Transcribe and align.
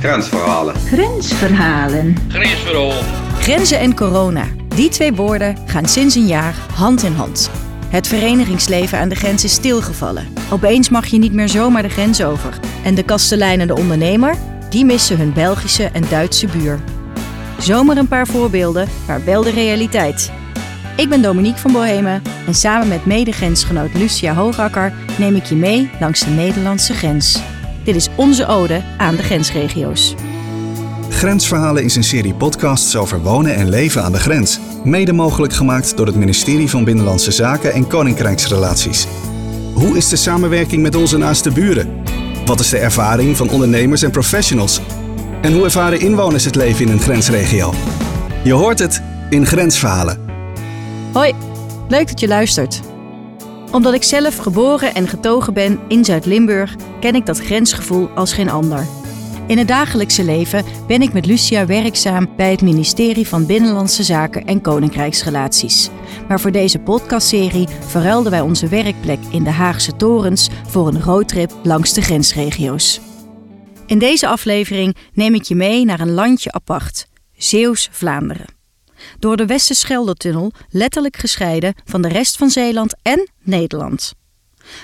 Grensverhalen. 0.00 0.74
Grensverhalen. 0.74 2.16
Grensverhaal. 2.28 2.92
Grenzen 3.38 3.78
en 3.78 3.94
corona. 3.94 4.44
Die 4.74 4.88
twee 4.88 5.12
woorden 5.12 5.56
gaan 5.66 5.88
sinds 5.88 6.14
een 6.14 6.26
jaar 6.26 6.54
hand 6.74 7.02
in 7.02 7.12
hand. 7.12 7.50
Het 7.88 8.06
verenigingsleven 8.06 8.98
aan 8.98 9.08
de 9.08 9.14
grens 9.14 9.44
is 9.44 9.52
stilgevallen. 9.52 10.26
Opeens 10.50 10.88
mag 10.88 11.06
je 11.06 11.18
niet 11.18 11.32
meer 11.32 11.48
zomaar 11.48 11.82
de 11.82 11.88
grens 11.88 12.22
over. 12.22 12.58
En 12.84 12.94
de 12.94 13.02
kastelein 13.02 13.60
en 13.60 13.66
de 13.66 13.76
ondernemer, 13.76 14.34
die 14.70 14.84
missen 14.84 15.18
hun 15.18 15.32
Belgische 15.32 15.90
en 15.92 16.04
Duitse 16.08 16.46
buur. 16.46 16.80
Zomaar 17.58 17.96
een 17.96 18.08
paar 18.08 18.26
voorbeelden, 18.26 18.88
maar 19.06 19.24
wel 19.24 19.42
de 19.42 19.50
realiteit. 19.50 20.32
Ik 20.96 21.08
ben 21.08 21.22
Dominique 21.22 21.60
van 21.60 21.72
Bohemen 21.72 22.22
en 22.46 22.54
samen 22.54 22.88
met 22.88 23.06
medegrensgenoot 23.06 23.94
Lucia 23.94 24.34
Hoogakker 24.34 24.92
neem 25.18 25.36
ik 25.36 25.44
je 25.44 25.56
mee 25.56 25.90
langs 26.00 26.20
de 26.20 26.30
Nederlandse 26.30 26.94
grens. 26.94 27.40
Dit 27.90 27.98
is 27.98 28.08
onze 28.16 28.46
ode 28.46 28.82
aan 28.96 29.16
de 29.16 29.22
grensregio's. 29.22 30.14
Grensverhalen 31.08 31.84
is 31.84 31.96
een 31.96 32.04
serie 32.04 32.34
podcasts 32.34 32.96
over 32.96 33.20
wonen 33.22 33.54
en 33.54 33.68
leven 33.68 34.02
aan 34.02 34.12
de 34.12 34.18
grens. 34.18 34.58
Mede 34.84 35.12
mogelijk 35.12 35.52
gemaakt 35.52 35.96
door 35.96 36.06
het 36.06 36.14
ministerie 36.14 36.68
van 36.68 36.84
Binnenlandse 36.84 37.30
Zaken 37.30 37.72
en 37.72 37.86
Koninkrijksrelaties. 37.86 39.06
Hoe 39.74 39.96
is 39.96 40.08
de 40.08 40.16
samenwerking 40.16 40.82
met 40.82 40.94
onze 40.94 41.18
naaste 41.18 41.50
buren? 41.50 42.02
Wat 42.44 42.60
is 42.60 42.68
de 42.68 42.78
ervaring 42.78 43.36
van 43.36 43.50
ondernemers 43.50 44.02
en 44.02 44.10
professionals? 44.10 44.80
En 45.42 45.52
hoe 45.52 45.64
ervaren 45.64 46.00
inwoners 46.00 46.44
het 46.44 46.54
leven 46.54 46.86
in 46.86 46.92
een 46.92 47.00
grensregio? 47.00 47.74
Je 48.44 48.52
hoort 48.52 48.78
het 48.78 49.02
in 49.30 49.46
Grensverhalen. 49.46 50.18
Hoi, 51.12 51.34
leuk 51.88 52.08
dat 52.08 52.20
je 52.20 52.28
luistert. 52.28 52.89
Omdat 53.72 53.94
ik 53.94 54.02
zelf 54.02 54.36
geboren 54.36 54.94
en 54.94 55.08
getogen 55.08 55.54
ben 55.54 55.80
in 55.88 56.04
Zuid-Limburg, 56.04 56.76
ken 57.00 57.14
ik 57.14 57.26
dat 57.26 57.40
grensgevoel 57.40 58.08
als 58.08 58.32
geen 58.32 58.50
ander. 58.50 58.86
In 59.46 59.58
het 59.58 59.68
dagelijkse 59.68 60.24
leven 60.24 60.64
ben 60.86 61.02
ik 61.02 61.12
met 61.12 61.26
Lucia 61.26 61.66
werkzaam 61.66 62.28
bij 62.36 62.50
het 62.50 62.62
ministerie 62.62 63.28
van 63.28 63.46
Binnenlandse 63.46 64.02
Zaken 64.02 64.46
en 64.46 64.60
Koninkrijksrelaties. 64.60 65.90
Maar 66.28 66.40
voor 66.40 66.52
deze 66.52 66.78
podcastserie 66.78 67.68
verruilden 67.86 68.30
wij 68.30 68.40
onze 68.40 68.68
werkplek 68.68 69.18
in 69.30 69.44
de 69.44 69.50
Haagse 69.50 69.96
torens 69.96 70.48
voor 70.68 70.88
een 70.88 71.02
roadtrip 71.02 71.52
langs 71.62 71.94
de 71.94 72.02
grensregio's. 72.02 73.00
In 73.86 73.98
deze 73.98 74.26
aflevering 74.26 74.96
neem 75.12 75.34
ik 75.34 75.42
je 75.42 75.54
mee 75.54 75.84
naar 75.84 76.00
een 76.00 76.14
landje 76.14 76.52
apart, 76.52 77.06
Zeeuws-Vlaanderen. 77.36 78.59
Door 79.18 79.36
de 79.36 79.46
Westerschelde-tunnel 79.46 80.52
letterlijk 80.68 81.16
gescheiden 81.16 81.74
van 81.84 82.02
de 82.02 82.08
rest 82.08 82.36
van 82.36 82.50
Zeeland 82.50 82.94
en 83.02 83.30
Nederland. 83.42 84.14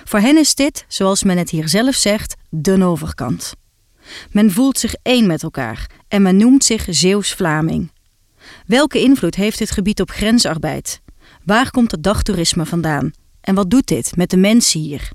Voor 0.05 0.21
hen 0.21 0.39
is 0.39 0.55
dit, 0.55 0.85
zoals 0.89 1.23
men 1.23 1.39
het 1.39 1.51
hier 1.51 1.69
zelf 1.69 1.95
zegt, 1.95 2.35
de 2.49 2.85
overkant. 2.85 3.55
Men 4.31 4.51
voelt 4.51 4.79
zich 4.79 4.95
één 5.03 5.27
met 5.27 5.43
elkaar 5.43 5.91
en 6.09 6.23
men 6.23 6.37
noemt 6.37 6.65
zich 6.65 6.87
Zeeuws-Vlaming. 6.89 7.93
Welke 8.67 9.01
invloed 9.01 9.35
heeft 9.35 9.59
dit 9.59 9.71
gebied 9.71 10.01
op 10.01 10.11
grensarbeid? 10.11 11.01
Waar 11.45 11.71
komt 11.71 11.91
het 11.91 12.03
dagtoerisme 12.03 12.67
vandaan? 12.67 13.11
En 13.41 13.55
wat 13.55 13.71
doet 13.71 13.87
dit 13.87 14.17
met 14.17 14.31
de 14.31 14.37
mensen 14.37 14.81
hier? 14.81 15.11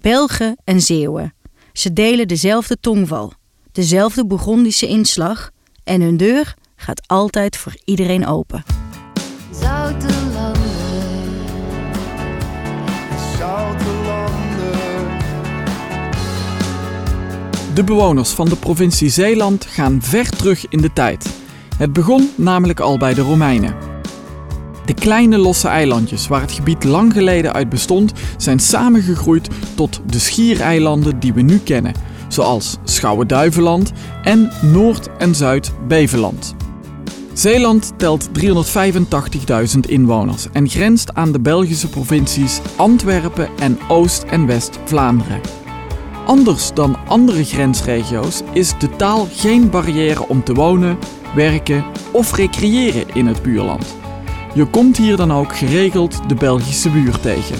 Belgen 0.00 0.56
en 0.64 0.80
Zeeuwen. 0.80 1.34
Ze 1.72 1.92
delen 1.92 2.28
dezelfde 2.28 2.76
tongval, 2.80 3.32
dezelfde 3.72 4.26
Bourgondische 4.26 4.86
inslag 4.86 5.50
en 5.84 6.00
hun 6.00 6.16
deur 6.16 6.54
gaat 6.82 7.02
altijd 7.06 7.56
voor 7.56 7.74
iedereen 7.84 8.26
open. 8.26 8.62
Zoute 9.50 10.06
landen. 10.34 10.72
De 17.74 17.84
bewoners 17.84 18.30
van 18.30 18.48
de 18.48 18.56
provincie 18.56 19.08
Zeeland 19.08 19.64
gaan 19.64 20.02
ver 20.02 20.30
terug 20.30 20.68
in 20.68 20.80
de 20.80 20.92
tijd. 20.92 21.30
Het 21.76 21.92
begon 21.92 22.30
namelijk 22.36 22.80
al 22.80 22.98
bij 22.98 23.14
de 23.14 23.20
Romeinen. 23.20 23.74
De 24.84 24.94
kleine 24.94 25.38
losse 25.38 25.68
eilandjes 25.68 26.28
waar 26.28 26.40
het 26.40 26.52
gebied 26.52 26.84
lang 26.84 27.12
geleden 27.12 27.52
uit 27.52 27.68
bestond, 27.68 28.12
zijn 28.36 28.58
samengegroeid 28.58 29.48
tot 29.74 30.00
de 30.06 30.18
schiereilanden 30.18 31.18
die 31.18 31.32
we 31.32 31.40
nu 31.40 31.58
kennen, 31.58 31.94
zoals 32.28 32.76
Schouwen-Duiveland 32.84 33.92
en 34.22 34.50
Noord- 34.62 35.16
en 35.18 35.34
Zuid-Beveland. 35.34 36.54
Zeeland 37.32 37.92
telt 37.96 38.28
385.000 38.28 39.80
inwoners 39.86 40.46
en 40.52 40.68
grenst 40.68 41.14
aan 41.14 41.32
de 41.32 41.40
Belgische 41.40 41.88
provincies 41.88 42.60
Antwerpen 42.76 43.48
en 43.58 43.78
Oost- 43.88 44.22
en 44.22 44.46
West-Vlaanderen. 44.46 45.40
Anders 46.26 46.74
dan 46.74 46.96
andere 47.06 47.44
grensregio's 47.44 48.42
is 48.52 48.78
de 48.78 48.96
taal 48.96 49.28
geen 49.32 49.70
barrière 49.70 50.28
om 50.28 50.44
te 50.44 50.54
wonen, 50.54 50.98
werken 51.34 51.84
of 52.12 52.36
recreëren 52.36 53.04
in 53.14 53.26
het 53.26 53.42
buurland. 53.42 53.96
Je 54.54 54.64
komt 54.64 54.96
hier 54.96 55.16
dan 55.16 55.32
ook 55.32 55.56
geregeld 55.56 56.28
de 56.28 56.34
Belgische 56.34 56.90
buur 56.90 57.20
tegen. 57.20 57.56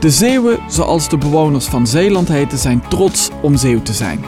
De 0.00 0.10
Zeeuwen, 0.10 0.58
zoals 0.68 1.08
de 1.08 1.18
bewoners 1.18 1.66
van 1.66 1.86
Zeeland 1.86 2.28
heten, 2.28 2.58
zijn 2.58 2.82
trots 2.88 3.30
om 3.42 3.56
Zeeuw 3.56 3.82
te 3.82 3.92
zijn. 3.92 4.24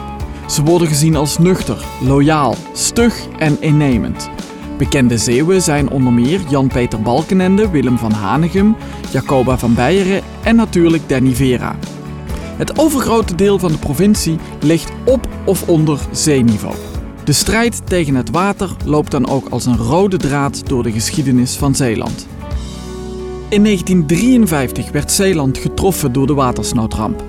Ze 0.49 0.63
worden 0.63 0.87
gezien 0.87 1.15
als 1.15 1.37
nuchter, 1.37 1.85
loyaal, 2.01 2.55
stug 2.73 3.27
en 3.37 3.61
innemend. 3.61 4.29
Bekende 4.77 5.17
Zeeuwen 5.17 5.61
zijn 5.61 5.89
onder 5.89 6.13
meer 6.13 6.39
Jan-Peter 6.49 7.01
Balkenende, 7.01 7.69
Willem 7.69 7.97
van 7.97 8.11
Hanegem, 8.11 8.75
Jacoba 9.11 9.57
van 9.57 9.73
Beieren 9.73 10.21
en 10.43 10.55
natuurlijk 10.55 11.09
Danny 11.09 11.35
Vera. 11.35 11.75
Het 12.57 12.79
overgrote 12.79 13.35
deel 13.35 13.59
van 13.59 13.71
de 13.71 13.77
provincie 13.77 14.37
ligt 14.59 14.91
op 15.05 15.27
of 15.45 15.67
onder 15.67 15.99
zeeniveau. 16.11 16.75
De 17.23 17.31
strijd 17.31 17.81
tegen 17.87 18.15
het 18.15 18.29
water 18.29 18.69
loopt 18.85 19.11
dan 19.11 19.27
ook 19.27 19.49
als 19.49 19.65
een 19.65 19.77
rode 19.77 20.17
draad 20.17 20.67
door 20.67 20.83
de 20.83 20.91
geschiedenis 20.91 21.55
van 21.55 21.75
Zeeland. 21.75 22.27
In 23.49 23.63
1953 23.63 24.91
werd 24.91 25.11
Zeeland 25.11 25.57
getroffen 25.57 26.13
door 26.13 26.27
de 26.27 26.33
watersnoodramp. 26.33 27.23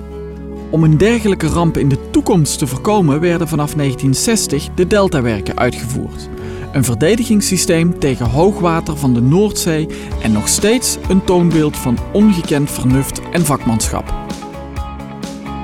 Om 0.69 0.83
een 0.83 0.97
dergelijke 0.97 1.47
ramp 1.47 1.77
in 1.77 1.89
de 1.89 2.09
toekomst 2.09 2.59
te 2.59 2.67
voorkomen 2.67 3.19
werden 3.19 3.47
vanaf 3.47 3.73
1960 3.73 4.67
de 4.75 4.87
deltawerken 4.87 5.57
uitgevoerd. 5.57 6.29
Een 6.71 6.83
verdedigingssysteem 6.83 7.99
tegen 7.99 8.29
hoogwater 8.29 8.97
van 8.97 9.13
de 9.13 9.21
Noordzee 9.21 9.87
en 10.21 10.31
nog 10.31 10.47
steeds 10.47 10.97
een 11.09 11.23
toonbeeld 11.23 11.77
van 11.77 11.97
ongekend 12.13 12.71
vernuft 12.71 13.21
en 13.31 13.45
vakmanschap. 13.45 14.13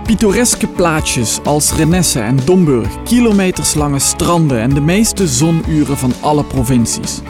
Pittoreske 0.04 0.68
plaatsjes 0.68 1.40
als 1.44 1.74
Renesse 1.74 2.20
en 2.20 2.38
Domburg, 2.46 3.04
kilometerslange 3.04 4.00
stranden 4.00 4.60
en 4.60 4.74
de 4.74 4.82
meeste 4.82 5.28
zonuren 5.28 5.98
van 5.98 6.14
alle 6.22 6.44
provincies. 6.44 7.22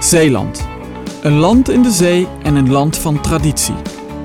Zeeland. 0.00 0.68
Een 1.22 1.36
land 1.36 1.70
in 1.70 1.82
de 1.82 1.90
zee 1.90 2.26
en 2.42 2.54
een 2.54 2.70
land 2.70 2.98
van 2.98 3.20
traditie. 3.20 3.74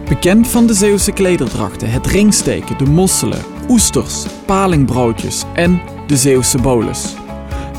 Bekend 0.08 0.48
van 0.48 0.68
de 0.68 0.74
Zeeuwse 0.74 1.12
klederdrachten, 1.12 1.92
het 1.92 2.08
ringsteken, 2.08 2.78
de 2.78 2.86
mosselen, 2.86 3.42
oesters, 3.70 4.26
palingbroodjes 4.46 5.44
en 5.54 5.82
de 6.08 6.18
Zeeuwse 6.18 6.62
bolus. 6.62 7.16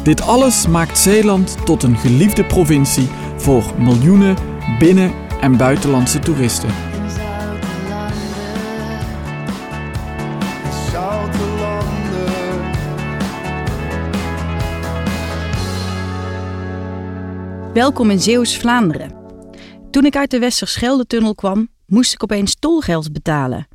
Dit 0.08 0.20
alles 0.20 0.66
maakt 0.66 0.98
Zeeland 0.98 1.66
tot 1.66 1.82
een 1.82 1.96
geliefde 1.96 2.44
provincie 2.44 3.08
voor 3.36 3.74
miljoenen 3.78 4.36
binnen- 4.78 5.14
en 5.40 5.56
buitenlandse 5.56 6.18
toeristen. 6.18 6.68
Welkom 17.72 18.10
in 18.10 18.20
Zeeuws-Vlaanderen. 18.20 19.14
Toen 19.90 20.04
ik 20.04 20.16
uit 20.16 20.30
de 20.30 20.38
Westerschelde-tunnel 20.38 21.34
kwam, 21.34 21.68
moest 21.86 22.12
ik 22.12 22.22
opeens 22.22 22.56
tolgeld 22.58 23.12
betalen. 23.12 23.68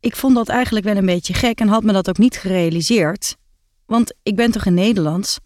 Ik 0.00 0.16
vond 0.16 0.34
dat 0.34 0.48
eigenlijk 0.48 0.86
wel 0.86 0.96
een 0.96 1.06
beetje 1.06 1.34
gek 1.34 1.60
en 1.60 1.68
had 1.68 1.82
me 1.82 1.92
dat 1.92 2.08
ook 2.08 2.18
niet 2.18 2.36
gerealiseerd. 2.36 3.38
Want 3.90 4.12
ik 4.22 4.36
ben 4.36 4.50
toch 4.50 4.64
in 4.64 4.74
Nederland? 4.74 5.38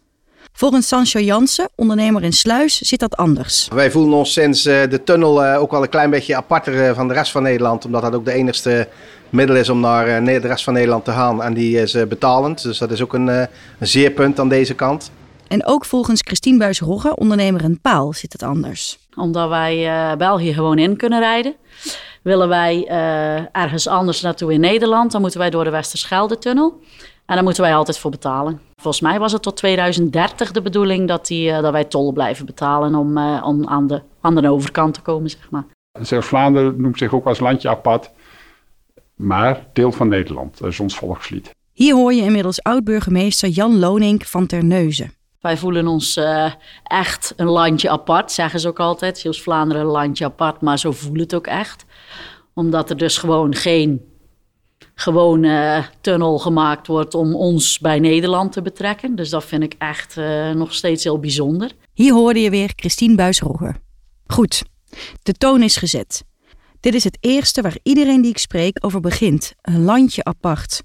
Volgens 0.52 0.88
Sancho 0.88 1.20
Jansen, 1.20 1.68
ondernemer 1.74 2.22
in 2.22 2.32
Sluis, 2.32 2.78
zit 2.78 3.00
dat 3.00 3.16
anders. 3.16 3.68
Wij 3.74 3.90
voelen 3.90 4.18
ons 4.18 4.32
sinds 4.32 4.66
eh, 4.66 4.90
de 4.90 5.02
tunnel 5.02 5.44
eh, 5.44 5.60
ook 5.60 5.70
wel 5.70 5.82
een 5.82 5.88
klein 5.88 6.10
beetje 6.10 6.36
aparter 6.36 6.88
eh, 6.88 6.94
van 6.94 7.08
de 7.08 7.14
rest 7.14 7.30
van 7.32 7.42
Nederland. 7.42 7.84
Omdat 7.84 8.02
dat 8.02 8.14
ook 8.14 8.24
de 8.24 8.32
enigste 8.32 8.88
middel 9.34 9.56
is 9.56 9.68
om 9.68 9.80
naar 9.80 10.24
de 10.24 10.38
rest 10.38 10.64
van 10.64 10.72
Nederland 10.72 11.04
te 11.04 11.10
gaan. 11.10 11.42
En 11.42 11.54
die 11.54 11.80
is 11.80 11.94
eh, 11.94 12.06
betalend. 12.06 12.62
Dus 12.62 12.78
dat 12.78 12.90
is 12.90 13.02
ook 13.02 13.12
een, 13.14 13.28
eh, 13.28 13.46
een 13.78 13.86
zeerpunt 13.86 14.40
aan 14.40 14.48
deze 14.48 14.74
kant. 14.74 15.10
En 15.48 15.66
ook 15.66 15.84
volgens 15.84 16.20
Christine 16.20 16.58
Buis-Rogge, 16.58 17.16
ondernemer 17.16 17.62
in 17.62 17.80
Paal, 17.80 18.12
zit 18.12 18.32
het 18.32 18.42
anders. 18.42 18.98
Omdat 19.14 19.48
wij 19.48 19.86
eh, 19.86 20.16
België 20.16 20.52
gewoon 20.52 20.78
in 20.78 20.96
kunnen 20.96 21.20
rijden. 21.20 21.54
Willen 22.22 22.48
wij 22.48 22.86
eh, 22.88 23.62
ergens 23.62 23.86
anders 23.86 24.20
naartoe 24.20 24.52
in 24.52 24.60
Nederland, 24.60 25.12
dan 25.12 25.20
moeten 25.20 25.40
wij 25.40 25.50
door 25.50 25.64
de 25.64 25.70
Westerschelde-tunnel. 25.70 26.80
En 27.26 27.34
daar 27.34 27.44
moeten 27.44 27.62
wij 27.62 27.74
altijd 27.74 27.98
voor 27.98 28.10
betalen. 28.10 28.60
Volgens 28.76 29.02
mij 29.02 29.18
was 29.18 29.32
het 29.32 29.42
tot 29.42 29.56
2030 29.56 30.52
de 30.52 30.62
bedoeling 30.62 31.08
dat, 31.08 31.26
die, 31.26 31.50
eh, 31.50 31.62
dat 31.62 31.72
wij 31.72 31.84
tol 31.84 32.12
blijven 32.12 32.46
betalen 32.46 32.94
om, 32.94 33.18
eh, 33.18 33.42
om 33.46 33.68
aan, 33.68 33.86
de, 33.86 34.02
aan 34.20 34.34
de 34.34 34.50
overkant 34.50 34.94
te 34.94 35.00
komen, 35.00 35.30
zeg 35.30 35.50
maar. 35.50 35.64
Zeeuws-Vlaanderen 36.00 36.80
noemt 36.80 36.98
zich 36.98 37.14
ook 37.14 37.26
als 37.26 37.40
landje 37.40 37.68
apart, 37.68 38.10
maar 39.14 39.66
deel 39.72 39.92
van 39.92 40.08
Nederland. 40.08 40.58
Dat 40.58 40.68
is 40.68 40.80
ons 40.80 40.96
volkslied. 40.96 41.50
Hier 41.72 41.94
hoor 41.94 42.12
je 42.12 42.22
inmiddels 42.22 42.62
oud-burgemeester 42.62 43.48
Jan 43.48 43.78
Lonink 43.78 44.24
van 44.24 44.46
Terneuzen. 44.46 45.12
Wij 45.40 45.56
voelen 45.56 45.86
ons 45.86 46.16
eh, 46.16 46.52
echt 46.84 47.32
een 47.36 47.48
landje 47.48 47.90
apart, 47.90 48.32
zeggen 48.32 48.60
ze 48.60 48.68
ook 48.68 48.80
altijd. 48.80 49.18
Zeeuws-Vlaanderen 49.18 49.82
een 49.82 49.90
landje 49.90 50.24
apart, 50.24 50.60
maar 50.60 50.78
zo 50.78 50.92
voelt 50.92 51.20
het 51.20 51.34
ook 51.34 51.46
echt. 51.46 51.84
Omdat 52.54 52.90
er 52.90 52.96
dus 52.96 53.18
gewoon 53.18 53.54
geen 53.54 54.00
gewone 54.94 55.84
tunnel 56.00 56.38
gemaakt 56.38 56.86
wordt 56.86 57.14
om 57.14 57.34
ons 57.34 57.78
bij 57.78 57.98
Nederland 57.98 58.52
te 58.52 58.62
betrekken. 58.62 59.16
Dus 59.16 59.30
dat 59.30 59.44
vind 59.44 59.62
ik 59.62 59.74
echt 59.78 60.16
eh, 60.16 60.50
nog 60.50 60.74
steeds 60.74 61.04
heel 61.04 61.18
bijzonder. 61.18 61.72
Hier 61.92 62.12
hoorde 62.12 62.40
je 62.40 62.50
weer 62.50 62.72
Christine 62.76 63.14
Buis-Rogge. 63.14 63.74
Goed, 64.26 64.62
de 65.22 65.32
toon 65.32 65.62
is 65.62 65.76
gezet. 65.76 66.24
Dit 66.80 66.94
is 66.94 67.04
het 67.04 67.18
eerste 67.20 67.62
waar 67.62 67.78
iedereen 67.82 68.20
die 68.20 68.30
ik 68.30 68.38
spreek 68.38 68.84
over 68.84 69.00
begint. 69.00 69.54
Een 69.62 69.84
landje 69.84 70.24
apart. 70.24 70.82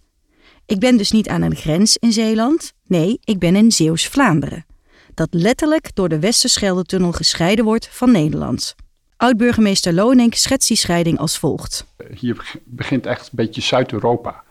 Ik 0.65 0.79
ben 0.79 0.97
dus 0.97 1.11
niet 1.11 1.29
aan 1.29 1.41
een 1.41 1.55
grens 1.55 1.97
in 1.97 2.11
Zeeland. 2.11 2.73
Nee, 2.87 3.19
ik 3.23 3.39
ben 3.39 3.55
in 3.55 3.71
Zeeuws-Vlaanderen. 3.71 4.65
Dat 5.13 5.27
letterlijk 5.31 5.95
door 5.95 6.09
de 6.09 6.19
Westerschelde-tunnel 6.19 7.11
gescheiden 7.11 7.65
wordt 7.65 7.89
van 7.91 8.11
Nederland. 8.11 8.75
Oud-burgemeester 9.23 9.93
Lonink 9.93 10.33
schetst 10.33 10.67
die 10.67 10.77
scheiding 10.77 11.17
als 11.19 11.37
volgt. 11.37 11.85
Hier 12.13 12.35
beg- 12.35 12.57
begint 12.65 13.05
echt 13.05 13.21
een 13.23 13.29
beetje 13.31 13.61
Zuid-Europa. 13.61 14.43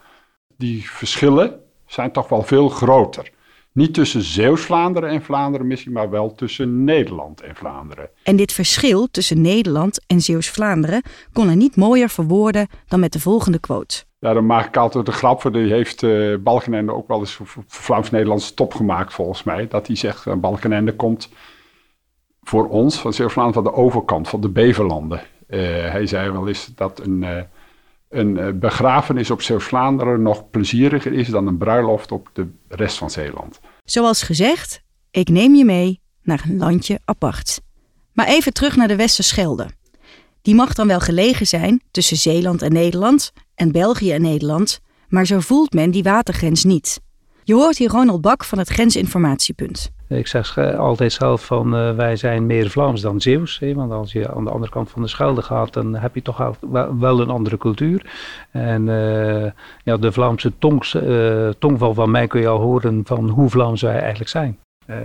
Die 0.57 0.91
verschillen 0.91 1.61
zijn 1.87 2.13
toch 2.13 2.29
wel 2.29 2.43
veel 2.43 2.69
groter. 2.69 3.31
Niet 3.73 3.95
tussen 3.95 4.23
Zeeuws-Vlaanderen 4.23 5.11
en 5.11 5.23
Vlaanderen 5.23 5.67
misschien, 5.67 5.93
maar 5.93 6.11
wel 6.11 6.35
tussen 6.35 6.85
Nederland 6.85 7.41
en 7.41 7.57
Vlaanderen. 7.57 8.09
En 8.23 8.37
dit 8.37 8.53
verschil 8.53 9.09
tussen 9.11 9.41
Nederland 9.41 10.01
en 10.07 10.21
Zeeuws-Vlaanderen 10.21 11.03
kon 11.33 11.47
hij 11.47 11.55
niet 11.57 11.77
mooier 11.77 12.09
verwoorden 12.09 12.69
dan 12.89 13.01
met 13.01 13.13
de 13.13 13.21
volgende 13.21 13.59
quote. 13.59 14.03
Ja, 14.19 14.33
dan 14.33 14.47
maak 14.47 14.67
ik 14.67 14.77
altijd 14.77 15.07
de 15.07 15.13
grap 15.13 15.41
voor. 15.41 15.53
Die 15.53 15.73
heeft 15.73 16.03
eh 16.03 16.35
Balkenende 16.41 16.93
ook 16.93 17.09
wel 17.09 17.19
eens 17.19 17.39
Vlaams-Nederlandse 17.67 18.55
top 18.55 18.75
gemaakt, 18.75 19.13
volgens 19.13 19.43
mij. 19.43 19.69
Dat 19.69 19.87
hij 19.87 19.97
zegt, 19.97 20.27
uh, 20.27 20.35
Balkenende 20.35 20.95
komt 20.97 21.29
voor 22.49 22.69
ons, 22.69 22.99
van 22.99 23.13
Zeeuws-Vlaanderen, 23.13 23.63
van 23.63 23.73
de 23.73 23.79
overkant, 23.79 24.29
van 24.29 24.41
de 24.41 24.49
Beverlanden. 24.49 25.21
Eh, 25.47 25.61
hij 25.91 26.07
zei 26.07 26.31
wel 26.31 26.49
eens 26.49 26.71
dat 26.75 27.01
een, 27.01 27.23
eh, 27.23 27.43
een 28.09 28.39
eh, 28.39 28.53
begrafenis 28.55 29.31
op 29.31 29.43
Zeeuws-Vlaanderen 29.43 30.23
nog 30.23 30.51
plezieriger 30.51 31.13
is 31.13 31.29
dan 31.29 31.47
een 31.47 31.59
bruiloft 31.59 32.13
op 32.13 32.31
de 32.33 32.49
rest 32.69 32.99
van 32.99 33.11
Zeeland. 33.11 33.61
Zoals 33.85 34.23
gezegd, 34.23 34.83
ik 35.11 35.29
neem 35.29 35.55
je 35.55 35.65
mee 35.65 36.01
naar 36.23 36.45
een 36.49 36.59
landje 36.59 37.01
apart. 37.05 37.61
Maar 38.13 38.27
even 38.27 38.53
terug 38.53 38.77
naar 38.77 38.89
de 38.89 38.97
Westerschelde. 38.97 39.69
Die 40.43 40.55
mag 40.55 40.75
dan 40.75 40.87
wel 40.87 41.01
gelegen 41.01 41.47
zijn 41.47 41.83
tussen 41.91 42.17
Zeeland 42.17 42.63
en 42.63 42.73
Nederland 42.73 43.33
en 43.55 43.73
België 43.73 44.13
en 44.13 44.23
Nederland, 44.23 44.81
maar 45.09 45.27
zo 45.27 45.41
voelt 45.41 45.73
men 45.73 45.91
die 45.91 46.03
watergrens 46.03 46.65
niet. 46.65 47.01
Je 47.45 47.55
hoort 47.55 47.79
hier 47.79 47.91
Ronald 47.91 48.21
Bak 48.21 48.45
van 48.45 48.59
het 48.59 48.69
Grensinformatiepunt. 48.69 49.97
Ik 50.09 50.27
zeg 50.27 50.59
altijd 50.77 51.13
zelf 51.13 51.45
van 51.45 51.77
eh, 51.77 51.95
wij 51.95 52.17
zijn 52.17 52.47
meer 52.47 52.71
Vlaams 52.71 53.01
dan 53.01 53.21
Zeeuws. 53.21 53.59
Hè, 53.59 53.75
want 53.75 53.93
als 53.93 54.13
je 54.13 54.35
aan 54.35 54.45
de 54.45 54.51
andere 54.51 54.73
kant 54.73 54.91
van 54.91 55.03
de 55.03 55.09
Schelde 55.09 55.43
gaat, 55.43 55.73
dan 55.73 55.95
heb 55.95 56.15
je 56.15 56.23
toch 56.23 56.53
wel, 56.99 57.21
een 57.21 57.31
andere 57.31 57.57
cultuur. 57.57 58.11
En 58.51 58.89
eh, 58.89 59.51
ja, 59.85 59.97
de 59.97 60.13
Vlaamse 60.13 60.53
tongs, 60.59 60.95
eh, 60.95 61.49
tongval 61.49 61.95
van 61.95 62.11
mij 62.11 62.27
kun 62.27 62.41
je 62.41 62.49
al 62.49 62.61
horen 62.61 63.01
van 63.05 63.29
hoe 63.29 63.51
Vlaams 63.51 63.83
wij 63.83 63.99
eigenlijk 63.99 64.31
zijn. 64.31 64.59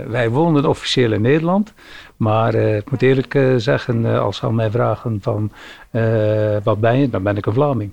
Wij 0.06 0.30
wonen 0.30 0.68
officieel 0.68 1.12
in 1.12 1.20
Nederland, 1.20 1.74
maar 2.16 2.54
ik 2.54 2.90
moet 2.90 3.02
eerlijk 3.02 3.38
zeggen, 3.56 4.04
als 4.20 4.36
ze 4.36 4.46
aan 4.46 4.54
mij 4.54 4.70
vragen 4.70 5.18
van 5.20 5.50
wat 6.62 6.80
ben 6.80 6.98
je, 6.98 7.10
dan 7.10 7.22
ben 7.22 7.36
ik 7.36 7.46
een 7.46 7.52
Vlaming. 7.52 7.92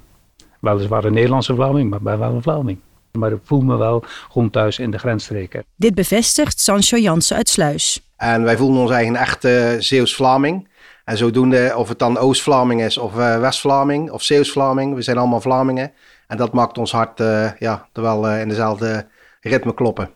Weliswaar 0.60 1.04
een 1.04 1.14
Nederlandse 1.14 1.56
Vlaming, 1.56 1.90
maar 1.90 2.02
ben 2.02 2.19
wel 2.19 2.34
een 2.34 2.42
Vlaming. 2.42 2.80
Maar 3.12 3.31
ik 3.31 3.40
voel 3.44 3.62
me 3.62 3.78
wel 3.78 4.04
gewoon 4.31 4.50
thuis 4.50 4.80
in 4.80 4.92
de 4.92 4.98
grensstreken. 4.98 5.63
Dit 5.75 5.96
bevestigt 5.96 6.60
Sancho 6.60 6.98
Jansen 6.98 7.36
uit 7.36 7.50
Sluis. 7.50 8.02
En 8.18 8.44
wij 8.44 8.58
voelen 8.58 8.81
ons 8.81 8.92
eigen 8.92 9.16
echte 9.16 9.75
Zeeuws-Vlaming. 9.80 10.69
En 11.06 11.18
zodoende, 11.18 11.74
of 11.75 11.90
het 11.90 12.00
dan 12.00 12.18
Oost-Vlaming 12.18 12.81
is, 12.81 12.98
of 12.98 13.18
eh, 13.18 13.40
West-Vlaming, 13.40 14.12
of 14.12 14.24
Zeeuws-Vlaming, 14.24 14.96
we 14.96 15.02
zijn 15.02 15.18
allemaal 15.18 15.42
Vlamingen. 15.42 15.92
En 16.28 16.38
dat 16.38 16.54
maakt 16.54 16.78
ons 16.78 16.92
hart 16.92 17.19
eh, 17.19 17.52
ja, 17.60 17.88
er 17.94 18.02
wel 18.02 18.28
eh, 18.28 18.42
in 18.42 18.48
dezelfde 18.50 19.08
ritme 19.42 19.74
kloppen. 19.74 20.10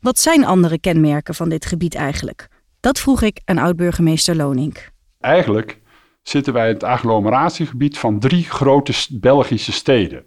Wat 0.00 0.18
zijn 0.18 0.44
andere 0.44 0.78
kenmerken 0.78 1.34
van 1.34 1.48
dit 1.48 1.66
gebied 1.66 1.94
eigenlijk? 1.94 2.48
Dat 2.80 2.98
vroeg 2.98 3.22
ik 3.22 3.40
aan 3.44 3.58
oud-burgemeester 3.58 4.36
Lonink. 4.36 4.90
Eigenlijk 5.20 5.78
zitten 6.22 6.52
wij 6.52 6.68
in 6.68 6.74
het 6.74 6.84
agglomeratiegebied 6.84 7.98
van 7.98 8.18
drie 8.18 8.44
grote 8.44 8.92
Belgische 9.10 9.72
steden. 9.72 10.24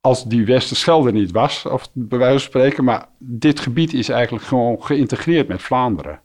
Als 0.00 0.24
die 0.24 0.44
Westerschelde 0.46 1.12
niet 1.12 1.30
was, 1.30 1.66
of 1.66 1.88
bij 1.92 2.18
wijze 2.18 2.38
van 2.38 2.48
spreken, 2.48 2.84
maar 2.84 3.08
dit 3.18 3.60
gebied 3.60 3.92
is 3.92 4.08
eigenlijk 4.08 4.44
gewoon 4.44 4.82
geïntegreerd 4.82 5.48
met 5.48 5.62
Vlaanderen. 5.62 6.20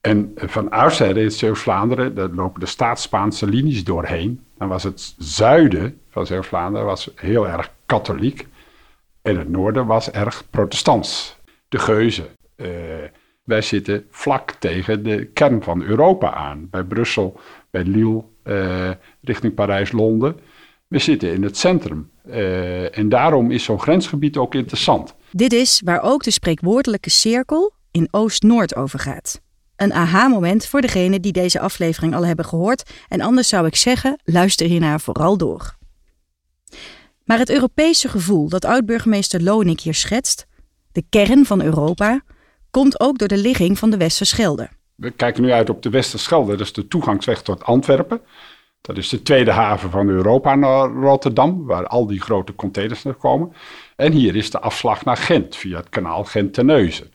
En 0.00 0.32
van 0.36 0.70
oudsher 0.70 1.16
in 1.16 1.30
Zeeuws-Vlaanderen, 1.30 2.14
daar 2.14 2.28
lopen 2.28 2.60
de 2.60 2.66
staats-Spaanse 2.66 3.46
linies 3.46 3.84
doorheen. 3.84 4.40
Dan 4.58 4.68
was 4.68 4.82
het 4.82 5.14
zuiden 5.18 6.00
van 6.10 6.26
Zeeuws-Vlaanderen 6.26 6.86
was 6.86 7.10
heel 7.14 7.48
erg 7.48 7.72
katholiek. 7.86 8.46
En 9.22 9.38
het 9.38 9.48
noorden 9.48 9.86
was 9.86 10.10
erg 10.10 10.50
protestants. 10.50 11.36
De 11.68 11.78
Geuzen. 11.78 12.26
eh, 12.56 12.68
wij 13.44 13.62
zitten 13.62 14.06
vlak 14.10 14.50
tegen 14.50 15.02
de 15.02 15.24
kern 15.24 15.62
van 15.62 15.82
Europa 15.82 16.32
aan. 16.32 16.68
Bij 16.70 16.84
Brussel, 16.84 17.40
bij 17.70 17.84
Lille, 17.84 18.24
eh, 18.42 18.90
richting 19.22 19.54
Parijs, 19.54 19.92
Londen. 19.92 20.40
We 20.88 20.98
zitten 20.98 21.32
in 21.32 21.42
het 21.42 21.56
centrum. 21.56 22.10
Eh, 22.24 22.98
en 22.98 23.08
daarom 23.08 23.50
is 23.50 23.64
zo'n 23.64 23.80
grensgebied 23.80 24.36
ook 24.36 24.54
interessant. 24.54 25.14
Dit 25.30 25.52
is 25.52 25.80
waar 25.84 26.02
ook 26.02 26.22
de 26.22 26.30
spreekwoordelijke 26.30 27.10
cirkel 27.10 27.72
in 27.90 28.08
Oost-Noord 28.10 28.76
over 28.76 28.98
gaat. 28.98 29.40
Een 29.76 29.92
aha-moment 29.92 30.66
voor 30.66 30.80
degenen 30.80 31.22
die 31.22 31.32
deze 31.32 31.60
aflevering 31.60 32.14
al 32.14 32.26
hebben 32.26 32.44
gehoord. 32.44 32.90
En 33.08 33.20
anders 33.20 33.48
zou 33.48 33.66
ik 33.66 33.76
zeggen, 33.76 34.20
luister 34.24 34.66
hiernaar 34.66 35.00
vooral 35.00 35.36
door. 35.36 35.76
Maar 37.24 37.38
het 37.38 37.50
Europese 37.50 38.08
gevoel 38.08 38.48
dat 38.48 38.64
oud-burgemeester 38.64 39.42
Lonink 39.42 39.80
hier 39.80 39.94
schetst, 39.94 40.46
de 40.92 41.02
kern 41.10 41.46
van 41.46 41.62
Europa, 41.62 42.20
komt 42.70 43.00
ook 43.00 43.18
door 43.18 43.28
de 43.28 43.36
ligging 43.36 43.78
van 43.78 43.90
de 43.90 43.96
Westerschelde. 43.96 44.68
We 44.94 45.10
kijken 45.10 45.42
nu 45.42 45.52
uit 45.52 45.70
op 45.70 45.82
de 45.82 45.90
Westerschelde, 45.90 46.50
dat 46.50 46.66
is 46.66 46.72
de 46.72 46.88
toegangsweg 46.88 47.42
tot 47.42 47.64
Antwerpen. 47.64 48.20
Dat 48.86 48.96
is 48.96 49.08
de 49.08 49.22
tweede 49.22 49.50
haven 49.50 49.90
van 49.90 50.08
Europa 50.08 50.54
naar 50.54 50.88
Rotterdam, 50.88 51.64
waar 51.64 51.86
al 51.86 52.06
die 52.06 52.20
grote 52.20 52.54
containers 52.54 53.02
naar 53.02 53.14
komen. 53.14 53.52
En 53.96 54.12
hier 54.12 54.36
is 54.36 54.50
de 54.50 54.60
afslag 54.60 55.04
naar 55.04 55.16
Gent 55.16 55.56
via 55.56 55.76
het 55.76 55.88
kanaal 55.88 56.24
Gent-Terneuzen. 56.24 57.12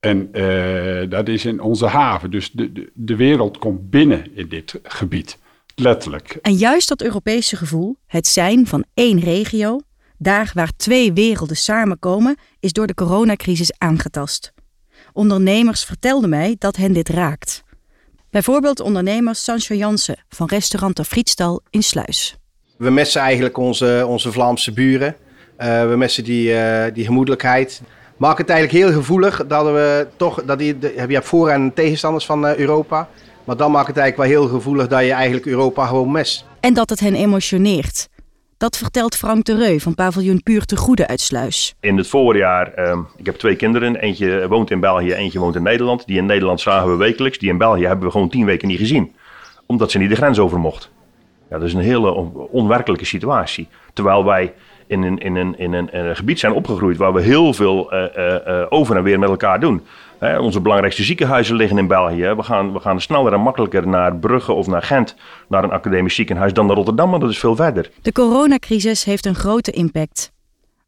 En 0.00 0.28
eh, 0.32 1.10
dat 1.10 1.28
is 1.28 1.44
in 1.44 1.60
onze 1.60 1.86
haven. 1.86 2.30
Dus 2.30 2.52
de, 2.52 2.90
de 2.94 3.16
wereld 3.16 3.58
komt 3.58 3.90
binnen 3.90 4.36
in 4.36 4.48
dit 4.48 4.80
gebied. 4.82 5.38
Letterlijk. 5.74 6.38
En 6.42 6.54
juist 6.54 6.88
dat 6.88 7.02
Europese 7.02 7.56
gevoel, 7.56 7.96
het 8.06 8.26
zijn 8.26 8.66
van 8.66 8.84
één 8.94 9.20
regio, 9.20 9.80
daar 10.18 10.50
waar 10.54 10.72
twee 10.76 11.12
werelden 11.12 11.56
samenkomen, 11.56 12.36
is 12.60 12.72
door 12.72 12.86
de 12.86 12.94
coronacrisis 12.94 13.78
aangetast. 13.78 14.52
Ondernemers 15.12 15.84
vertelden 15.84 16.28
mij 16.28 16.56
dat 16.58 16.76
hen 16.76 16.92
dit 16.92 17.08
raakt. 17.08 17.64
Bijvoorbeeld 18.36 18.80
ondernemer 18.80 19.34
Sancho 19.34 19.74
Jansen 19.74 20.16
van 20.28 20.46
restaurant 20.46 20.96
De 20.96 21.04
Frietstal 21.04 21.62
in 21.70 21.82
Sluis. 21.82 22.36
We 22.76 22.90
missen 22.90 23.20
eigenlijk 23.20 23.56
onze, 23.56 24.04
onze 24.08 24.32
Vlaamse 24.32 24.72
buren. 24.72 25.16
Eh, 25.56 25.88
we 25.88 25.96
missen 25.96 26.24
die, 26.24 26.54
eh, 26.58 26.94
die 26.94 27.04
gemoedelijkheid. 27.04 27.82
Maakt 28.16 28.38
het 28.38 28.48
eigenlijk 28.48 28.84
heel 28.84 28.98
gevoelig 28.98 29.46
dat 29.46 29.64
we 29.64 30.06
toch, 30.16 30.44
dat 30.44 30.58
die, 30.58 30.78
de- 30.78 30.92
je 31.08 31.14
hebt 31.14 31.26
voor- 31.26 31.48
en 31.48 31.74
tegenstanders 31.74 32.26
van 32.26 32.46
eh, 32.46 32.56
Europa. 32.56 33.08
Maar 33.44 33.56
dan 33.56 33.70
maakt 33.70 33.86
het 33.86 33.96
eigenlijk 33.96 34.30
wel 34.30 34.40
heel 34.40 34.50
gevoelig 34.54 34.86
dat 34.86 35.00
je 35.04 35.12
eigenlijk 35.12 35.46
Europa 35.46 35.86
gewoon 35.86 36.10
mist. 36.12 36.44
En 36.60 36.74
dat 36.74 36.90
het 36.90 37.00
hen 37.00 37.14
emotioneert. 37.14 38.08
Dat 38.58 38.76
vertelt 38.76 39.16
Frank 39.16 39.44
de 39.44 39.56
Reu 39.56 39.78
van 39.78 39.94
paviljoen 39.94 40.42
Puur 40.42 40.64
te 40.64 40.76
Goede 40.76 41.06
uit 41.06 41.20
Sluis. 41.20 41.74
In 41.80 41.96
het 41.96 42.06
voorjaar, 42.06 42.72
ehm, 42.72 43.00
ik 43.16 43.26
heb 43.26 43.36
twee 43.36 43.56
kinderen. 43.56 43.96
Eentje 43.96 44.48
woont 44.48 44.70
in 44.70 44.80
België, 44.80 45.12
eentje 45.12 45.38
woont 45.38 45.54
in 45.54 45.62
Nederland. 45.62 46.06
Die 46.06 46.16
in 46.16 46.26
Nederland 46.26 46.60
zagen 46.60 46.90
we 46.90 46.96
wekelijks. 46.96 47.38
Die 47.38 47.50
in 47.50 47.58
België 47.58 47.86
hebben 47.86 48.04
we 48.06 48.10
gewoon 48.10 48.28
tien 48.28 48.44
weken 48.44 48.68
niet 48.68 48.78
gezien. 48.78 49.14
Omdat 49.66 49.90
ze 49.90 49.98
niet 49.98 50.08
de 50.08 50.16
grens 50.16 50.38
over 50.38 50.58
mocht. 50.58 50.90
Dat 51.58 51.68
is 51.68 51.74
een 51.74 51.80
hele 51.80 52.12
on- 52.12 52.48
onwerkelijke 52.50 53.04
situatie. 53.04 53.68
Terwijl 53.92 54.24
wij 54.24 54.52
in 54.86 55.02
een, 55.02 55.18
in 55.18 55.36
een, 55.36 55.58
in 55.58 55.72
een, 55.72 56.16
gebied 56.16 56.38
zijn 56.38 56.52
opgegroeid 56.52 56.96
waar 56.96 57.12
we 57.12 57.22
heel 57.22 57.52
veel 57.52 57.92
eh, 57.92 58.16
eh, 58.16 58.60
eh, 58.60 58.66
over 58.68 58.96
en 58.96 59.02
weer 59.02 59.18
met 59.18 59.28
elkaar 59.28 59.60
doen. 59.60 59.82
Hè, 60.18 60.38
onze 60.38 60.60
belangrijkste 60.60 61.02
ziekenhuizen 61.02 61.56
liggen 61.56 61.78
in 61.78 61.86
België. 61.86 62.34
We 62.34 62.42
gaan, 62.42 62.72
we 62.72 62.80
gaan 62.80 63.00
sneller 63.00 63.32
en 63.32 63.40
makkelijker 63.40 63.88
naar 63.88 64.16
Brugge 64.16 64.52
of 64.52 64.66
naar 64.66 64.82
Gent, 64.82 65.16
naar 65.48 65.64
een 65.64 65.70
academisch 65.70 66.14
ziekenhuis, 66.14 66.52
dan 66.52 66.66
naar 66.66 66.76
Rotterdam, 66.76 67.10
want 67.10 67.22
dat 67.22 67.30
is 67.30 67.38
veel 67.38 67.56
verder. 67.56 67.90
De 68.02 68.12
coronacrisis 68.12 69.04
heeft 69.04 69.26
een 69.26 69.34
grote 69.34 69.70
impact. 69.70 70.32